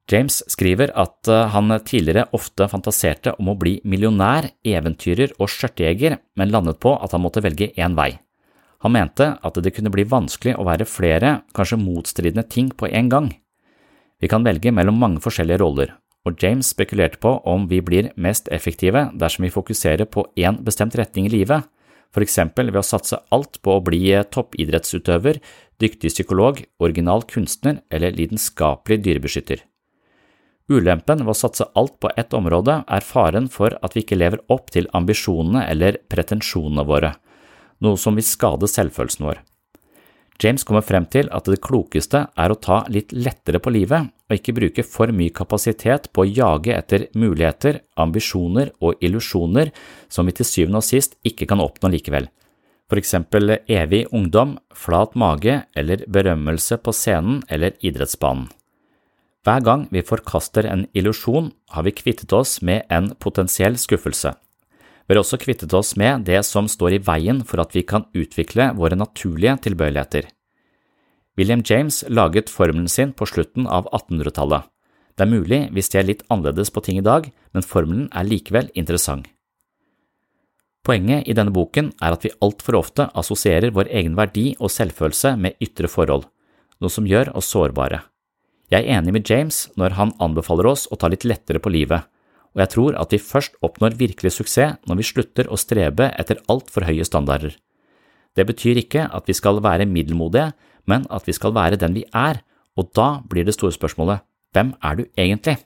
James 0.07 0.39
skriver 0.47 0.93
at 0.95 1.27
eh, 1.27 1.49
han 1.51 1.73
tidligere 1.83 2.29
ofte 2.35 2.69
fantaserte 2.71 3.33
om 3.41 3.51
å 3.51 3.57
bli 3.59 3.77
millionær, 3.83 4.53
eventyrer 4.63 5.33
og 5.35 5.51
skjørtejeger, 5.51 6.15
men 6.39 6.53
landet 6.53 6.79
på 6.83 6.95
at 6.95 7.11
han 7.11 7.25
måtte 7.25 7.43
velge 7.43 7.73
én 7.75 7.97
vei. 7.97 8.13
Han 8.85 8.93
mente 8.93 9.33
at 9.43 9.59
det 9.63 9.73
kunne 9.75 9.91
bli 9.91 10.05
vanskelig 10.07 10.55
å 10.55 10.65
være 10.67 10.87
flere, 10.87 11.41
kanskje 11.57 11.81
motstridende 11.81 12.45
ting 12.47 12.69
på 12.71 12.87
en 12.87 13.11
gang. 13.11 13.29
Vi 14.21 14.29
kan 14.31 14.45
velge 14.45 14.71
mellom 14.71 14.99
mange 15.01 15.21
forskjellige 15.21 15.59
roller, 15.61 15.93
og 16.25 16.39
James 16.41 16.71
spekulerte 16.71 17.19
på 17.21 17.35
om 17.47 17.67
vi 17.67 17.81
blir 17.83 18.11
mest 18.15 18.47
effektive 18.53 19.09
dersom 19.17 19.45
vi 19.45 19.53
fokuserer 19.53 20.07
på 20.07 20.25
én 20.39 20.61
bestemt 20.63 20.95
retning 20.97 21.27
i 21.27 21.35
livet, 21.35 21.67
for 22.15 22.23
eksempel 22.23 22.71
ved 22.71 22.79
å 22.79 22.87
satse 22.87 23.19
alt 23.35 23.59
på 23.61 23.75
å 23.75 23.83
bli 23.83 24.15
toppidrettsutøver, 24.31 25.41
dyktig 25.81 26.13
psykolog, 26.13 26.61
original 26.79 27.25
kunstner 27.27 27.81
eller 27.91 28.15
lidenskapelig 28.15 29.03
dyrebeskytter. 29.03 29.65
Ulempen 30.67 31.21
ved 31.23 31.31
å 31.31 31.37
satse 31.37 31.69
alt 31.79 31.95
på 32.03 32.09
ett 32.19 32.33
område 32.35 32.81
er 32.91 33.05
faren 33.05 33.47
for 33.51 33.77
at 33.79 33.93
vi 33.95 34.03
ikke 34.03 34.17
lever 34.19 34.41
opp 34.51 34.71
til 34.75 34.89
ambisjonene 34.97 35.63
eller 35.71 36.01
pretensjonene 36.11 36.83
våre, 36.87 37.13
noe 37.79 37.99
som 38.01 38.17
vil 38.19 38.27
skade 38.27 38.67
selvfølelsen 38.67 39.29
vår. 39.29 39.39
James 40.43 40.67
kommer 40.67 40.83
frem 40.85 41.07
til 41.09 41.31
at 41.33 41.47
det 41.49 41.61
klokeste 41.63 42.27
er 42.29 42.53
å 42.53 42.59
ta 42.61 42.83
litt 42.93 43.15
lettere 43.15 43.61
på 43.63 43.71
livet 43.73 44.11
og 44.27 44.35
ikke 44.35 44.53
bruke 44.59 44.83
for 44.85 45.09
mye 45.15 45.33
kapasitet 45.33 46.11
på 46.13 46.25
å 46.25 46.29
jage 46.29 46.75
etter 46.75 47.07
muligheter, 47.17 47.79
ambisjoner 47.97 48.73
og 48.83 48.99
illusjoner 49.01 49.71
som 50.11 50.27
vi 50.27 50.35
til 50.37 50.45
syvende 50.45 50.83
og 50.83 50.85
sist 50.85 51.15
ikke 51.25 51.47
kan 51.49 51.63
oppnå 51.63 51.89
likevel, 51.95 52.27
for 52.91 52.99
eksempel 52.99 53.55
evig 53.65 54.03
ungdom, 54.11 54.57
flat 54.75 55.15
mage 55.15 55.61
eller 55.73 56.03
berømmelse 56.11 56.77
på 56.83 56.93
scenen 56.93 57.41
eller 57.49 57.79
idrettsbanen. 57.79 58.51
Hver 59.47 59.61
gang 59.63 59.85
vi 59.95 60.01
forkaster 60.03 60.65
en 60.67 60.81
illusjon, 60.91 61.53
har 61.71 61.83
vi 61.87 61.93
kvittet 61.95 62.33
oss 62.35 62.57
med 62.59 62.83
en 62.91 63.13
potensiell 63.15 63.77
skuffelse. 63.79 64.33
Vi 65.07 65.15
har 65.15 65.21
også 65.21 65.37
kvittet 65.39 65.71
oss 65.71 65.93
med 65.95 66.25
det 66.27 66.41
som 66.43 66.65
står 66.67 66.97
i 66.97 66.99
veien 66.99 67.39
for 67.47 67.63
at 67.63 67.71
vi 67.71 67.85
kan 67.87 68.03
utvikle 68.11 68.73
våre 68.75 68.97
naturlige 68.99 69.53
tilbøyeligheter. 69.69 70.27
William 71.39 71.63
James 71.63 72.01
laget 72.09 72.51
formelen 72.51 72.89
sin 72.91 73.13
på 73.15 73.29
slutten 73.31 73.69
av 73.71 73.87
1800-tallet. 73.93 74.67
Det 75.15 75.23
er 75.23 75.31
mulig 75.31 75.61
vi 75.71 75.85
ser 75.85 76.03
litt 76.03 76.25
annerledes 76.27 76.73
på 76.73 76.83
ting 76.83 76.99
i 76.99 77.05
dag, 77.07 77.31
men 77.55 77.63
formelen 77.63 78.11
er 78.11 78.27
likevel 78.27 78.67
interessant. 78.75 79.31
Poenget 80.83 81.23
i 81.23 81.37
denne 81.39 81.55
boken 81.55 81.93
er 82.03 82.19
at 82.19 82.27
vi 82.27 82.35
altfor 82.43 82.81
ofte 82.81 83.07
assosierer 83.15 83.71
vår 83.71 83.95
egen 83.95 84.19
verdi 84.19 84.49
og 84.59 84.75
selvfølelse 84.75 85.37
med 85.39 85.55
ytre 85.63 85.87
forhold, 85.87 86.27
noe 86.83 86.91
som 86.91 87.07
gjør 87.07 87.31
oss 87.39 87.55
sårbare. 87.55 88.03
Jeg 88.67 88.83
er 88.83 88.97
enig 88.99 89.13
med 89.15 89.29
James 89.29 89.65
når 89.79 89.95
han 89.95 90.11
anbefaler 90.19 90.67
oss 90.67 90.89
å 90.91 90.97
ta 90.99 91.07
litt 91.07 91.23
lettere 91.23 91.61
på 91.63 91.71
livet, 91.71 92.03
og 92.51 92.63
jeg 92.63 92.71
tror 92.73 92.97
at 92.99 93.13
vi 93.13 93.21
først 93.21 93.55
oppnår 93.63 93.95
virkelig 93.99 94.33
suksess 94.35 94.79
når 94.89 94.99
vi 94.99 95.07
slutter 95.07 95.47
å 95.47 95.59
strebe 95.61 96.09
etter 96.19 96.41
altfor 96.51 96.87
høye 96.87 97.05
standarder. 97.07 97.53
Det 98.35 98.45
betyr 98.49 98.81
ikke 98.81 99.07
at 99.07 99.29
vi 99.29 99.35
skal 99.37 99.61
være 99.63 99.87
middelmodige, 99.89 100.51
men 100.89 101.07
at 101.13 101.27
vi 101.27 101.35
skal 101.37 101.55
være 101.55 101.79
den 101.79 101.95
vi 101.95 102.03
er, 102.11 102.41
og 102.77 102.91
da 102.97 103.21
blir 103.29 103.47
det 103.47 103.55
store 103.55 103.75
spørsmålet 103.75 104.25
hvem 104.55 104.73
er 104.83 104.99
du 104.99 105.03
egentlig? 105.15 105.57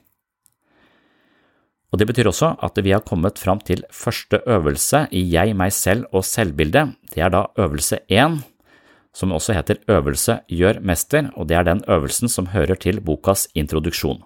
Og 1.92 1.98
Det 2.00 2.06
betyr 2.08 2.30
også 2.30 2.54
at 2.64 2.78
vi 2.80 2.94
har 2.94 3.04
kommet 3.04 3.38
fram 3.38 3.58
til 3.60 3.82
første 3.92 4.40
øvelse 4.48 5.06
i 5.12 5.26
jeg, 5.28 5.52
meg 5.52 5.72
selv 5.76 6.06
og 6.12 6.24
selvbildet. 6.24 6.94
Det 7.12 7.20
er 7.20 7.28
da 7.28 7.50
øvelse 7.60 7.98
én, 8.08 8.40
som 9.12 9.32
også 9.32 9.54
heter 9.56 9.80
Øvelse 9.88 10.40
gjør 10.48 10.80
mester, 10.80 11.30
og 11.36 11.48
det 11.48 11.56
er 11.56 11.68
den 11.68 11.82
øvelsen 11.88 12.28
som 12.28 12.50
hører 12.52 12.74
til 12.80 13.00
bokas 13.00 13.48
introduksjon. 13.54 14.22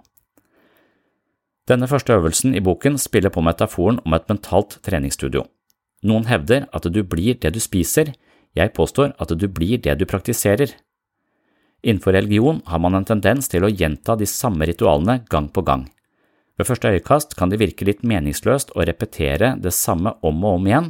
Denne 1.66 1.88
første 1.90 2.14
øvelsen 2.14 2.54
i 2.54 2.62
boken 2.62 2.98
spiller 2.98 3.30
på 3.34 3.42
metaforen 3.42 3.98
om 4.06 4.14
et 4.14 4.28
mentalt 4.30 4.78
treningsstudio. 4.86 5.42
Noen 6.06 6.28
hevder 6.30 6.68
at 6.72 6.86
du 6.86 7.02
blir 7.02 7.34
det 7.42 7.54
du 7.54 7.60
spiser, 7.60 8.12
jeg 8.54 8.72
påstår 8.72 9.16
at 9.18 9.32
du 9.34 9.48
blir 9.48 9.82
det 9.82 9.98
du 9.98 10.06
praktiserer. 10.06 10.70
Innenfor 11.82 12.14
religion 12.14 12.62
har 12.66 12.78
man 12.78 12.94
en 12.94 13.04
tendens 13.04 13.50
til 13.50 13.66
å 13.66 13.72
gjenta 13.72 14.16
de 14.16 14.26
samme 14.26 14.66
ritualene 14.66 15.24
gang 15.28 15.50
på 15.50 15.64
gang. 15.66 15.88
Ved 16.56 16.70
første 16.70 16.88
øyekast 16.94 17.34
kan 17.36 17.50
det 17.50 17.58
virke 17.60 17.84
litt 17.84 18.06
meningsløst 18.06 18.72
å 18.74 18.86
repetere 18.86 19.56
det 19.60 19.74
samme 19.76 20.14
om 20.22 20.44
og 20.44 20.60
om 20.60 20.70
igjen, 20.70 20.88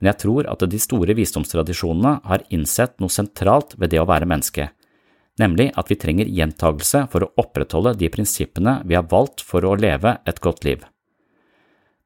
men 0.00 0.10
jeg 0.10 0.20
tror 0.24 0.48
at 0.50 0.64
de 0.70 0.80
store 0.80 1.14
visdomstradisjonene 1.16 2.16
har 2.26 2.46
innsett 2.54 2.96
noe 3.00 3.12
sentralt 3.12 3.76
ved 3.78 3.94
det 3.94 4.00
å 4.02 4.08
være 4.08 4.28
menneske, 4.28 4.68
nemlig 5.40 5.70
at 5.78 5.90
vi 5.90 5.98
trenger 5.98 6.30
gjentagelse 6.30 7.06
for 7.12 7.26
å 7.26 7.30
opprettholde 7.40 7.94
de 7.98 8.10
prinsippene 8.12 8.80
vi 8.84 8.98
har 8.98 9.06
valgt 9.10 9.42
for 9.46 9.66
å 9.66 9.76
leve 9.78 10.18
et 10.26 10.40
godt 10.44 10.66
liv. 10.66 10.84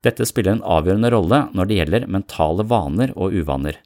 Dette 0.05 0.25
spiller 0.29 0.55
en 0.55 0.65
avgjørende 0.65 1.11
rolle 1.11 1.43
når 1.57 1.69
det 1.69 1.79
gjelder 1.81 2.09
mentale 2.15 2.65
vaner 2.71 3.13
og 3.17 3.35
uvaner. 3.35 3.81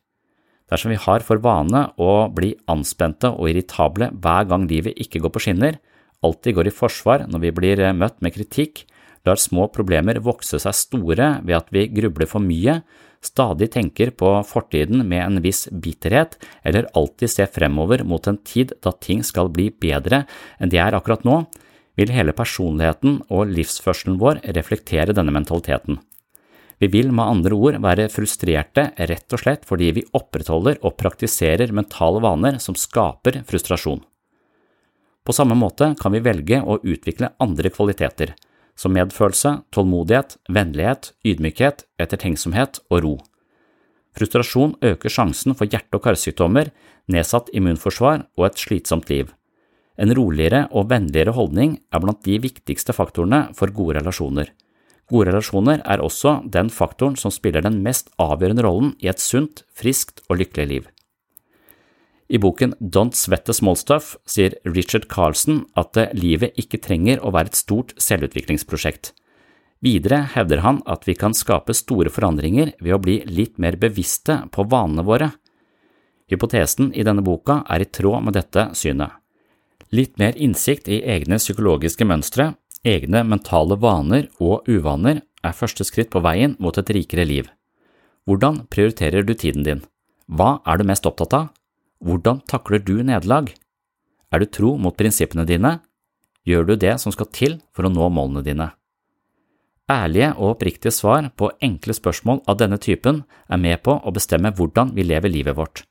Dersom 0.71 0.93
vi 0.93 1.01
har 1.01 1.25
for 1.25 1.41
vane 1.45 1.87
å 2.01 2.29
bli 2.33 2.53
anspente 2.71 3.31
og 3.33 3.49
irritable 3.51 4.11
hver 4.13 4.49
gang 4.49 4.67
livet 4.69 4.99
ikke 5.01 5.21
går 5.25 5.33
på 5.35 5.43
skinner, 5.47 5.79
alltid 6.23 6.57
går 6.57 6.69
i 6.69 6.75
forsvar 6.75 7.27
når 7.29 7.43
vi 7.47 7.55
blir 7.57 7.83
møtt 7.97 8.21
med 8.25 8.37
kritikk, 8.37 8.85
lar 9.27 9.39
små 9.39 9.69
problemer 9.73 10.21
vokse 10.23 10.59
seg 10.63 10.77
store 10.77 11.29
ved 11.47 11.57
at 11.59 11.69
vi 11.75 11.89
grubler 11.93 12.29
for 12.31 12.45
mye, 12.45 12.81
stadig 13.23 13.71
tenker 13.73 14.11
på 14.19 14.31
fortiden 14.47 15.05
med 15.09 15.23
en 15.25 15.41
viss 15.45 15.69
bitterhet, 15.71 16.37
eller 16.67 16.91
alltid 16.99 17.31
ser 17.31 17.51
fremover 17.53 18.05
mot 18.05 18.27
en 18.27 18.39
tid 18.39 18.75
da 18.83 18.93
ting 18.93 19.23
skal 19.27 19.53
bli 19.55 19.71
bedre 19.71 20.25
enn 20.59 20.73
de 20.73 20.81
er 20.83 20.97
akkurat 20.99 21.25
nå, 21.27 21.45
vil 21.99 22.13
hele 22.15 22.35
personligheten 22.37 23.21
og 23.31 23.51
livsførselen 23.53 24.19
vår 24.21 24.41
reflektere 24.57 25.15
denne 25.17 25.35
mentaliteten. 25.35 26.01
Vi 26.83 26.89
vil 26.91 27.13
med 27.15 27.29
andre 27.29 27.55
ord 27.55 27.77
være 27.85 28.09
frustrerte 28.11 28.89
rett 28.99 29.35
og 29.37 29.39
slett 29.39 29.67
fordi 29.69 29.93
vi 29.99 30.07
opprettholder 30.19 30.81
og 30.83 30.97
praktiserer 30.99 31.71
mentale 31.71 32.23
vaner 32.25 32.59
som 32.59 32.75
skaper 32.75 33.45
frustrasjon. 33.47 34.01
På 35.23 35.35
samme 35.37 35.55
måte 35.55 35.93
kan 36.01 36.11
vi 36.11 36.25
velge 36.25 36.59
å 36.59 36.81
utvikle 36.83 37.37
andre 37.45 37.71
kvaliteter, 37.71 38.33
som 38.77 38.95
medfølelse, 38.97 39.61
tålmodighet, 39.75 40.37
vennlighet, 40.49 41.13
ydmykhet, 41.27 41.85
ettertenksomhet 42.03 42.81
og 42.91 43.05
ro. 43.05 43.15
Frustrasjon 44.17 44.77
øker 44.85 45.13
sjansen 45.13 45.57
for 45.57 45.69
hjerte- 45.69 45.97
og 45.97 46.05
karsykdommer, 46.05 46.71
nedsatt 47.09 47.49
immunforsvar 47.53 48.27
og 48.37 48.47
et 48.47 48.61
slitsomt 48.61 49.09
liv. 49.11 49.31
En 49.97 50.13
roligere 50.17 50.67
og 50.73 50.89
vennligere 50.91 51.35
holdning 51.37 51.79
er 51.93 52.01
blant 52.01 52.23
de 52.25 52.39
viktigste 52.41 52.95
faktorene 52.97 53.51
for 53.57 53.73
gode 53.73 54.01
relasjoner. 54.01 54.49
Gode 55.11 55.29
relasjoner 55.29 55.83
er 55.85 56.01
også 56.01 56.41
den 56.49 56.71
faktoren 56.73 57.17
som 57.21 57.33
spiller 57.35 57.65
den 57.65 57.83
mest 57.85 58.09
avgjørende 58.23 58.65
rollen 58.65 58.95
i 59.03 59.11
et 59.13 59.21
sunt, 59.21 59.65
friskt 59.77 60.23
og 60.29 60.41
lykkelig 60.41 60.69
liv. 60.69 60.85
I 62.33 62.39
boken 62.41 62.73
Don't 62.81 63.13
Sweat 63.13 63.45
the 63.45 63.53
Small 63.53 63.77
Stuff 63.77 64.15
sier 64.25 64.55
Richard 64.65 65.05
Carlson 65.13 65.67
at 65.77 65.99
livet 66.17 66.57
ikke 66.57 66.81
trenger 66.81 67.21
å 67.21 67.33
være 67.35 67.53
et 67.53 67.59
stort 67.61 67.93
selvutviklingsprosjekt. 68.01 69.11
Videre 69.85 70.23
hevder 70.33 70.63
han 70.65 70.79
at 70.89 71.05
vi 71.05 71.13
kan 71.19 71.37
skape 71.37 71.75
store 71.77 72.09
forandringer 72.15 72.73
ved 72.81 72.97
å 72.97 73.01
bli 73.03 73.19
litt 73.29 73.59
mer 73.61 73.77
bevisste 73.77 74.39
på 74.55 74.65
vanene 74.65 75.05
våre. 75.05 75.29
Hypotesen 76.33 76.95
i 76.97 77.05
denne 77.05 77.25
boka 77.27 77.61
er 77.69 77.85
i 77.85 77.91
tråd 77.91 78.25
med 78.25 78.39
dette 78.39 78.71
synet. 78.79 79.19
Litt 79.93 80.17
mer 80.17 80.39
innsikt 80.41 80.89
i 80.89 81.03
egne 81.05 81.37
psykologiske 81.43 82.07
mønstre 82.09 82.55
Egne 82.83 83.21
mentale 83.23 83.77
vaner 83.79 84.25
og 84.43 84.67
uvaner 84.67 85.21
er 85.47 85.55
første 85.55 85.85
skritt 85.87 86.09
på 86.11 86.23
veien 86.25 86.57
mot 86.59 86.75
et 86.75 86.89
rikere 86.91 87.23
liv. 87.29 87.47
Hvordan 88.27 88.65
prioriterer 88.75 89.23
du 89.23 89.37
tiden 89.39 89.63
din? 89.63 89.85
Hva 90.27 90.57
er 90.67 90.81
du 90.81 90.89
mest 90.89 91.07
opptatt 91.07 91.37
av? 91.39 91.53
Hvordan 92.03 92.41
takler 92.51 92.83
du 92.83 92.97
nederlag? 93.03 93.53
Er 94.35 94.43
du 94.43 94.47
tro 94.51 94.75
mot 94.77 94.97
prinsippene 94.99 95.45
dine? 95.47 95.77
Gjør 96.43 96.73
du 96.73 96.77
det 96.77 96.97
som 96.99 97.15
skal 97.15 97.29
til 97.31 97.61
for 97.71 97.87
å 97.87 97.93
nå 97.93 98.09
målene 98.11 98.43
dine? 98.43 98.73
Ærlige 99.91 100.33
og 100.35 100.57
oppriktige 100.57 100.95
svar 100.95 101.29
på 101.39 101.53
enkle 101.63 101.95
spørsmål 101.95 102.43
av 102.51 102.59
denne 102.59 102.79
typen 102.83 103.23
er 103.47 103.61
med 103.63 103.83
på 103.87 103.95
å 103.95 104.15
bestemme 104.15 104.51
hvordan 104.51 104.95
vi 104.97 105.07
lever 105.07 105.31
livet 105.31 105.59
vårt. 105.59 105.85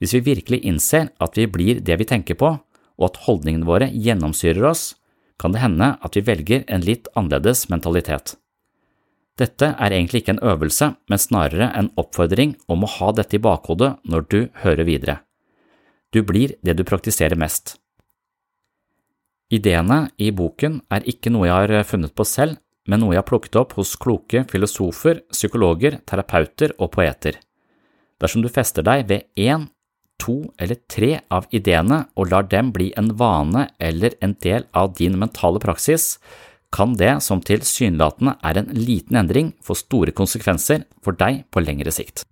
Hvis 0.00 0.16
vi 0.16 0.24
virkelig 0.32 0.64
innser 0.66 1.12
at 1.22 1.38
vi 1.38 1.46
blir 1.46 1.80
det 1.80 1.98
vi 2.00 2.08
tenker 2.08 2.38
på, 2.38 2.56
og 2.96 3.04
at 3.06 3.20
holdningene 3.26 3.68
våre 3.68 3.90
gjennomsyrer 3.92 4.64
oss, 4.70 4.96
kan 5.38 5.52
det 5.52 5.62
hende 5.62 5.92
at 6.00 6.16
vi 6.16 6.24
velger 6.24 6.64
en 6.66 6.84
litt 6.84 7.08
annerledes 7.14 7.66
mentalitet. 7.68 8.34
Dette 9.36 9.68
er 9.76 9.92
egentlig 9.92 10.22
ikke 10.22 10.36
en 10.36 10.44
øvelse, 10.48 10.94
men 11.10 11.20
snarere 11.20 11.68
en 11.76 11.90
oppfordring 12.00 12.54
om 12.72 12.84
å 12.86 12.92
ha 12.96 13.10
dette 13.12 13.36
i 13.36 13.42
bakhodet 13.42 13.96
når 14.08 14.28
du 14.32 14.38
hører 14.62 14.88
videre. 14.88 15.16
Du 16.12 16.22
blir 16.24 16.54
det 16.64 16.78
du 16.78 16.84
praktiserer 16.88 17.36
mest. 17.36 17.76
Ideene 19.52 20.06
i 20.18 20.30
boken 20.34 20.80
er 20.90 21.04
ikke 21.06 21.30
noe 21.30 21.50
jeg 21.50 21.68
har 21.76 21.86
funnet 21.86 22.14
på 22.16 22.24
selv, 22.26 22.56
men 22.88 23.02
noe 23.02 23.14
jeg 23.14 23.20
har 23.20 23.28
plukket 23.28 23.58
opp 23.60 23.76
hos 23.76 23.94
kloke 24.00 24.44
filosofer, 24.50 25.20
psykologer, 25.34 26.00
terapeuter 26.06 26.72
og 26.78 26.94
poeter. 26.96 27.36
Dersom 28.22 28.42
du 28.42 28.48
fester 28.48 28.86
deg 28.86 29.04
ved 29.10 29.26
én 29.36 29.68
to 30.22 30.38
eller 30.58 30.80
tre 30.88 31.18
av 31.28 31.44
ideene 31.54 32.06
og 32.16 32.30
lar 32.32 32.46
dem 32.48 32.72
bli 32.72 32.88
en 32.96 33.12
vane 33.20 33.66
eller 33.78 34.16
en 34.24 34.32
del 34.42 34.64
av 34.72 34.94
din 34.96 35.18
mentale 35.20 35.60
praksis, 35.60 36.16
kan 36.76 36.92
det 36.98 37.14
som 37.24 37.40
tilsynelatende 37.40 38.36
er 38.44 38.60
en 38.60 38.72
liten 38.76 39.16
endring 39.16 39.54
få 39.64 39.76
store 39.78 40.12
konsekvenser 40.16 40.84
for 41.04 41.16
deg 41.16 41.46
på 41.52 41.62
lengre 41.64 41.92
sikt. 41.94 42.26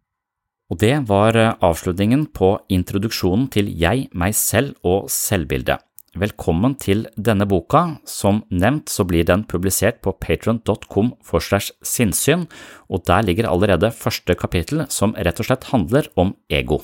Og 0.72 0.80
det 0.80 0.94
var 1.09 1.37
eh, 1.37 1.52
avslutningen 1.64 2.28
på 2.37 2.54
introduksjonen 2.72 3.48
til 3.52 3.68
Jeg, 3.80 4.09
meg 4.12 4.37
selv 4.37 4.76
og 4.85 5.11
selvbildet. 5.12 5.80
Velkommen 6.14 6.76
til 6.78 7.09
denne 7.18 7.46
boka. 7.50 7.98
Som 8.07 8.44
nevnt 8.50 8.92
så 8.92 9.04
blir 9.09 9.26
den 9.26 9.42
publisert 9.50 10.00
på 10.04 10.14
patron.com 10.14 11.14
for 11.24 11.42
slags 11.42 11.72
sinnssyn, 11.83 12.46
og 12.88 13.04
der 13.09 13.26
ligger 13.26 13.50
allerede 13.50 13.90
første 13.90 14.37
kapittel 14.38 14.87
som 14.94 15.16
rett 15.18 15.40
og 15.42 15.48
slett 15.48 15.70
handler 15.72 16.09
om 16.16 16.37
ego. 16.48 16.80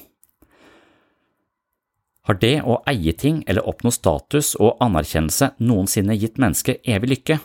Har 2.29 2.37
det 2.43 2.59
å 2.63 2.83
eie 2.91 3.15
ting 3.17 3.41
eller 3.49 3.67
oppnå 3.67 3.91
status 3.95 4.53
og 4.61 4.83
anerkjennelse 4.85 5.55
noensinne 5.63 6.19
gitt 6.19 6.37
mennesket 6.43 6.85
evig 6.85 7.15
lykke? 7.15 7.41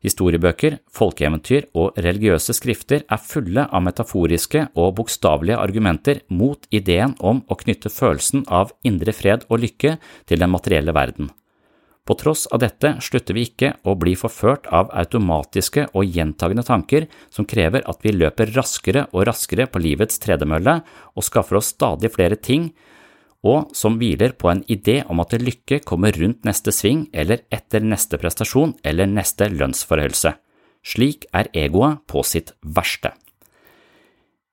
Historiebøker, 0.00 0.78
folkeeventyr 0.96 1.66
og 1.76 1.98
religiøse 2.00 2.54
skrifter 2.56 3.02
er 3.04 3.20
fulle 3.20 3.66
av 3.68 3.82
metaforiske 3.84 4.62
og 4.72 4.94
bokstavelige 4.96 5.58
argumenter 5.60 6.22
mot 6.32 6.64
ideen 6.72 7.12
om 7.20 7.42
å 7.52 7.58
knytte 7.60 7.92
følelsen 7.92 8.46
av 8.48 8.72
indre 8.80 9.12
fred 9.12 9.44
og 9.50 9.60
lykke 9.66 9.98
til 10.24 10.40
den 10.40 10.52
materielle 10.54 10.96
verden. 10.96 11.28
På 12.08 12.16
tross 12.16 12.46
av 12.48 12.62
dette 12.62 12.94
slutter 13.04 13.36
vi 13.36 13.44
ikke 13.46 13.74
å 13.84 13.92
bli 14.00 14.16
forført 14.16 14.64
av 14.72 14.88
automatiske 14.96 15.90
og 15.92 16.08
gjentagende 16.08 16.64
tanker 16.64 17.04
som 17.28 17.44
krever 17.44 17.84
at 17.84 18.00
vi 18.00 18.14
løper 18.16 18.54
raskere 18.56 19.04
og 19.12 19.28
raskere 19.28 19.68
på 19.68 19.82
livets 19.84 20.16
tredemølle 20.22 20.80
og 21.12 21.26
skaffer 21.28 21.60
oss 21.60 21.74
stadig 21.76 22.10
flere 22.16 22.40
ting 22.40 22.70
og 23.46 23.72
som 23.76 23.96
hviler 24.00 24.34
på 24.36 24.50
en 24.52 24.62
idé 24.68 25.00
om 25.08 25.22
at 25.22 25.32
lykke 25.32 25.80
kommer 25.88 26.12
rundt 26.16 26.44
neste 26.44 26.74
sving 26.74 27.06
eller 27.12 27.44
etter 27.52 27.84
neste 27.84 28.20
prestasjon 28.20 28.76
eller 28.84 29.08
neste 29.08 29.48
lønnsforhøyelse. 29.52 30.34
Slik 30.84 31.26
er 31.36 31.50
egoet 31.56 32.04
på 32.08 32.24
sitt 32.24 32.54
verste. 32.60 33.14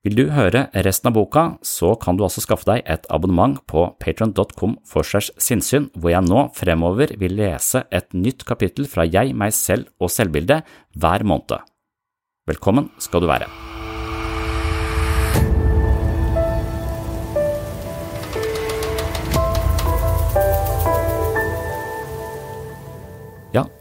Vil 0.07 0.15
du 0.15 0.29
høre 0.31 0.67
resten 0.85 1.09
av 1.09 1.17
boka, 1.17 1.43
så 1.65 1.95
kan 1.99 2.15
du 2.15 2.23
altså 2.23 2.39
skaffe 2.43 2.67
deg 2.69 2.85
et 2.87 3.07
abonnement 3.11 3.57
på 3.67 3.89
patron.com 3.99 4.77
for 4.87 5.03
segs 5.03 5.33
sinnssyn, 5.41 5.89
hvor 5.97 6.13
jeg 6.13 6.23
nå 6.29 6.47
fremover 6.55 7.11
vil 7.19 7.35
lese 7.35 7.83
et 7.91 8.07
nytt 8.15 8.47
kapittel 8.47 8.87
fra 8.87 9.03
Jeg, 9.03 9.35
meg 9.35 9.51
selv 9.57 9.91
og 9.99 10.13
selvbildet 10.13 10.63
hver 10.95 11.27
måned. 11.27 11.59
Velkommen 12.47 12.93
skal 13.03 13.25
du 13.25 13.27
være. 13.27 13.66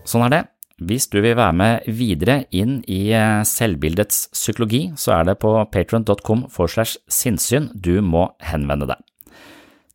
Sånn 0.06 0.26
er 0.26 0.32
det. 0.32 0.44
Hvis 0.76 1.06
du 1.08 1.22
vil 1.22 1.38
være 1.38 1.56
med 1.56 1.86
videre 1.88 2.42
inn 2.52 2.82
i 2.84 3.08
eh, 3.16 3.40
selvbildets 3.48 4.26
psykologi, 4.34 4.90
så 5.00 5.14
er 5.16 5.30
det 5.30 5.38
på 5.40 5.54
patron.com 5.72 6.46
for 6.52 6.68
slash 6.68 6.98
sinnssyn 7.08 7.70
du 7.72 8.02
må 8.04 8.26
henvende 8.44 8.90
deg. 8.90 9.00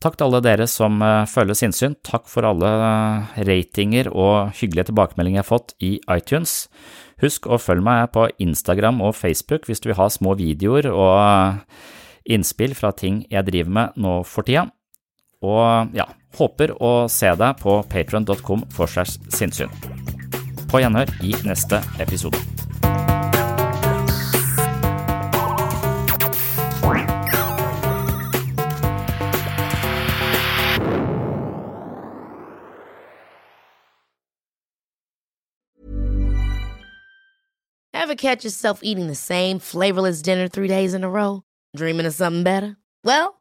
Takk 0.01 0.17
til 0.17 0.25
alle 0.25 0.41
dere 0.41 0.65
som 0.65 0.97
eh, 1.05 1.27
følger 1.29 1.59
sinnssyn, 1.59 1.99
takk 2.01 2.25
for 2.31 2.49
alle 2.49 2.71
eh, 2.87 3.43
ratinger 3.45 4.09
og 4.09 4.55
hyggelige 4.57 4.89
tilbakemeldinger 4.89 5.37
jeg 5.37 5.45
har 5.45 5.51
fått 5.51 5.75
i 5.85 5.91
iTunes. 6.09 6.55
Husk 7.21 7.45
å 7.45 7.61
følge 7.61 7.85
meg 7.85 8.09
på 8.15 8.25
Instagram 8.41 9.03
og 9.05 9.13
Facebook 9.19 9.69
hvis 9.69 9.83
du 9.83 9.91
vil 9.91 9.99
ha 10.01 10.09
små 10.09 10.33
videoer 10.39 10.89
og 10.89 11.61
innspill 12.25 12.73
fra 12.77 12.89
ting 12.97 13.21
jeg 13.29 13.45
driver 13.45 13.77
med 13.77 14.01
nå 14.01 14.15
for 14.25 14.49
tida. 14.49 14.65
Og 15.45 15.93
ja, 15.93 16.09
håper 16.37 16.75
å 16.79 17.07
se 17.11 17.33
deg 17.35 17.59
på 17.61 17.81
patron.com 17.91 18.65
for 18.71 18.91
segs 18.91 19.19
sinnssyn. 19.33 19.71
På 20.71 20.79
gjenhør 20.79 21.11
i 21.25 21.35
neste 21.43 21.81
episode. 21.99 22.39
Ever 38.11 38.15
catch 38.15 38.43
yourself 38.43 38.79
eating 38.83 39.07
the 39.07 39.15
same 39.15 39.59
flavorless 39.59 40.21
dinner 40.21 40.49
three 40.49 40.67
days 40.67 40.93
in 40.93 41.03
a 41.03 41.09
row? 41.09 41.43
Dreaming 41.77 42.05
of 42.05 42.13
something 42.13 42.43
better? 42.43 42.75
Well, 43.05 43.40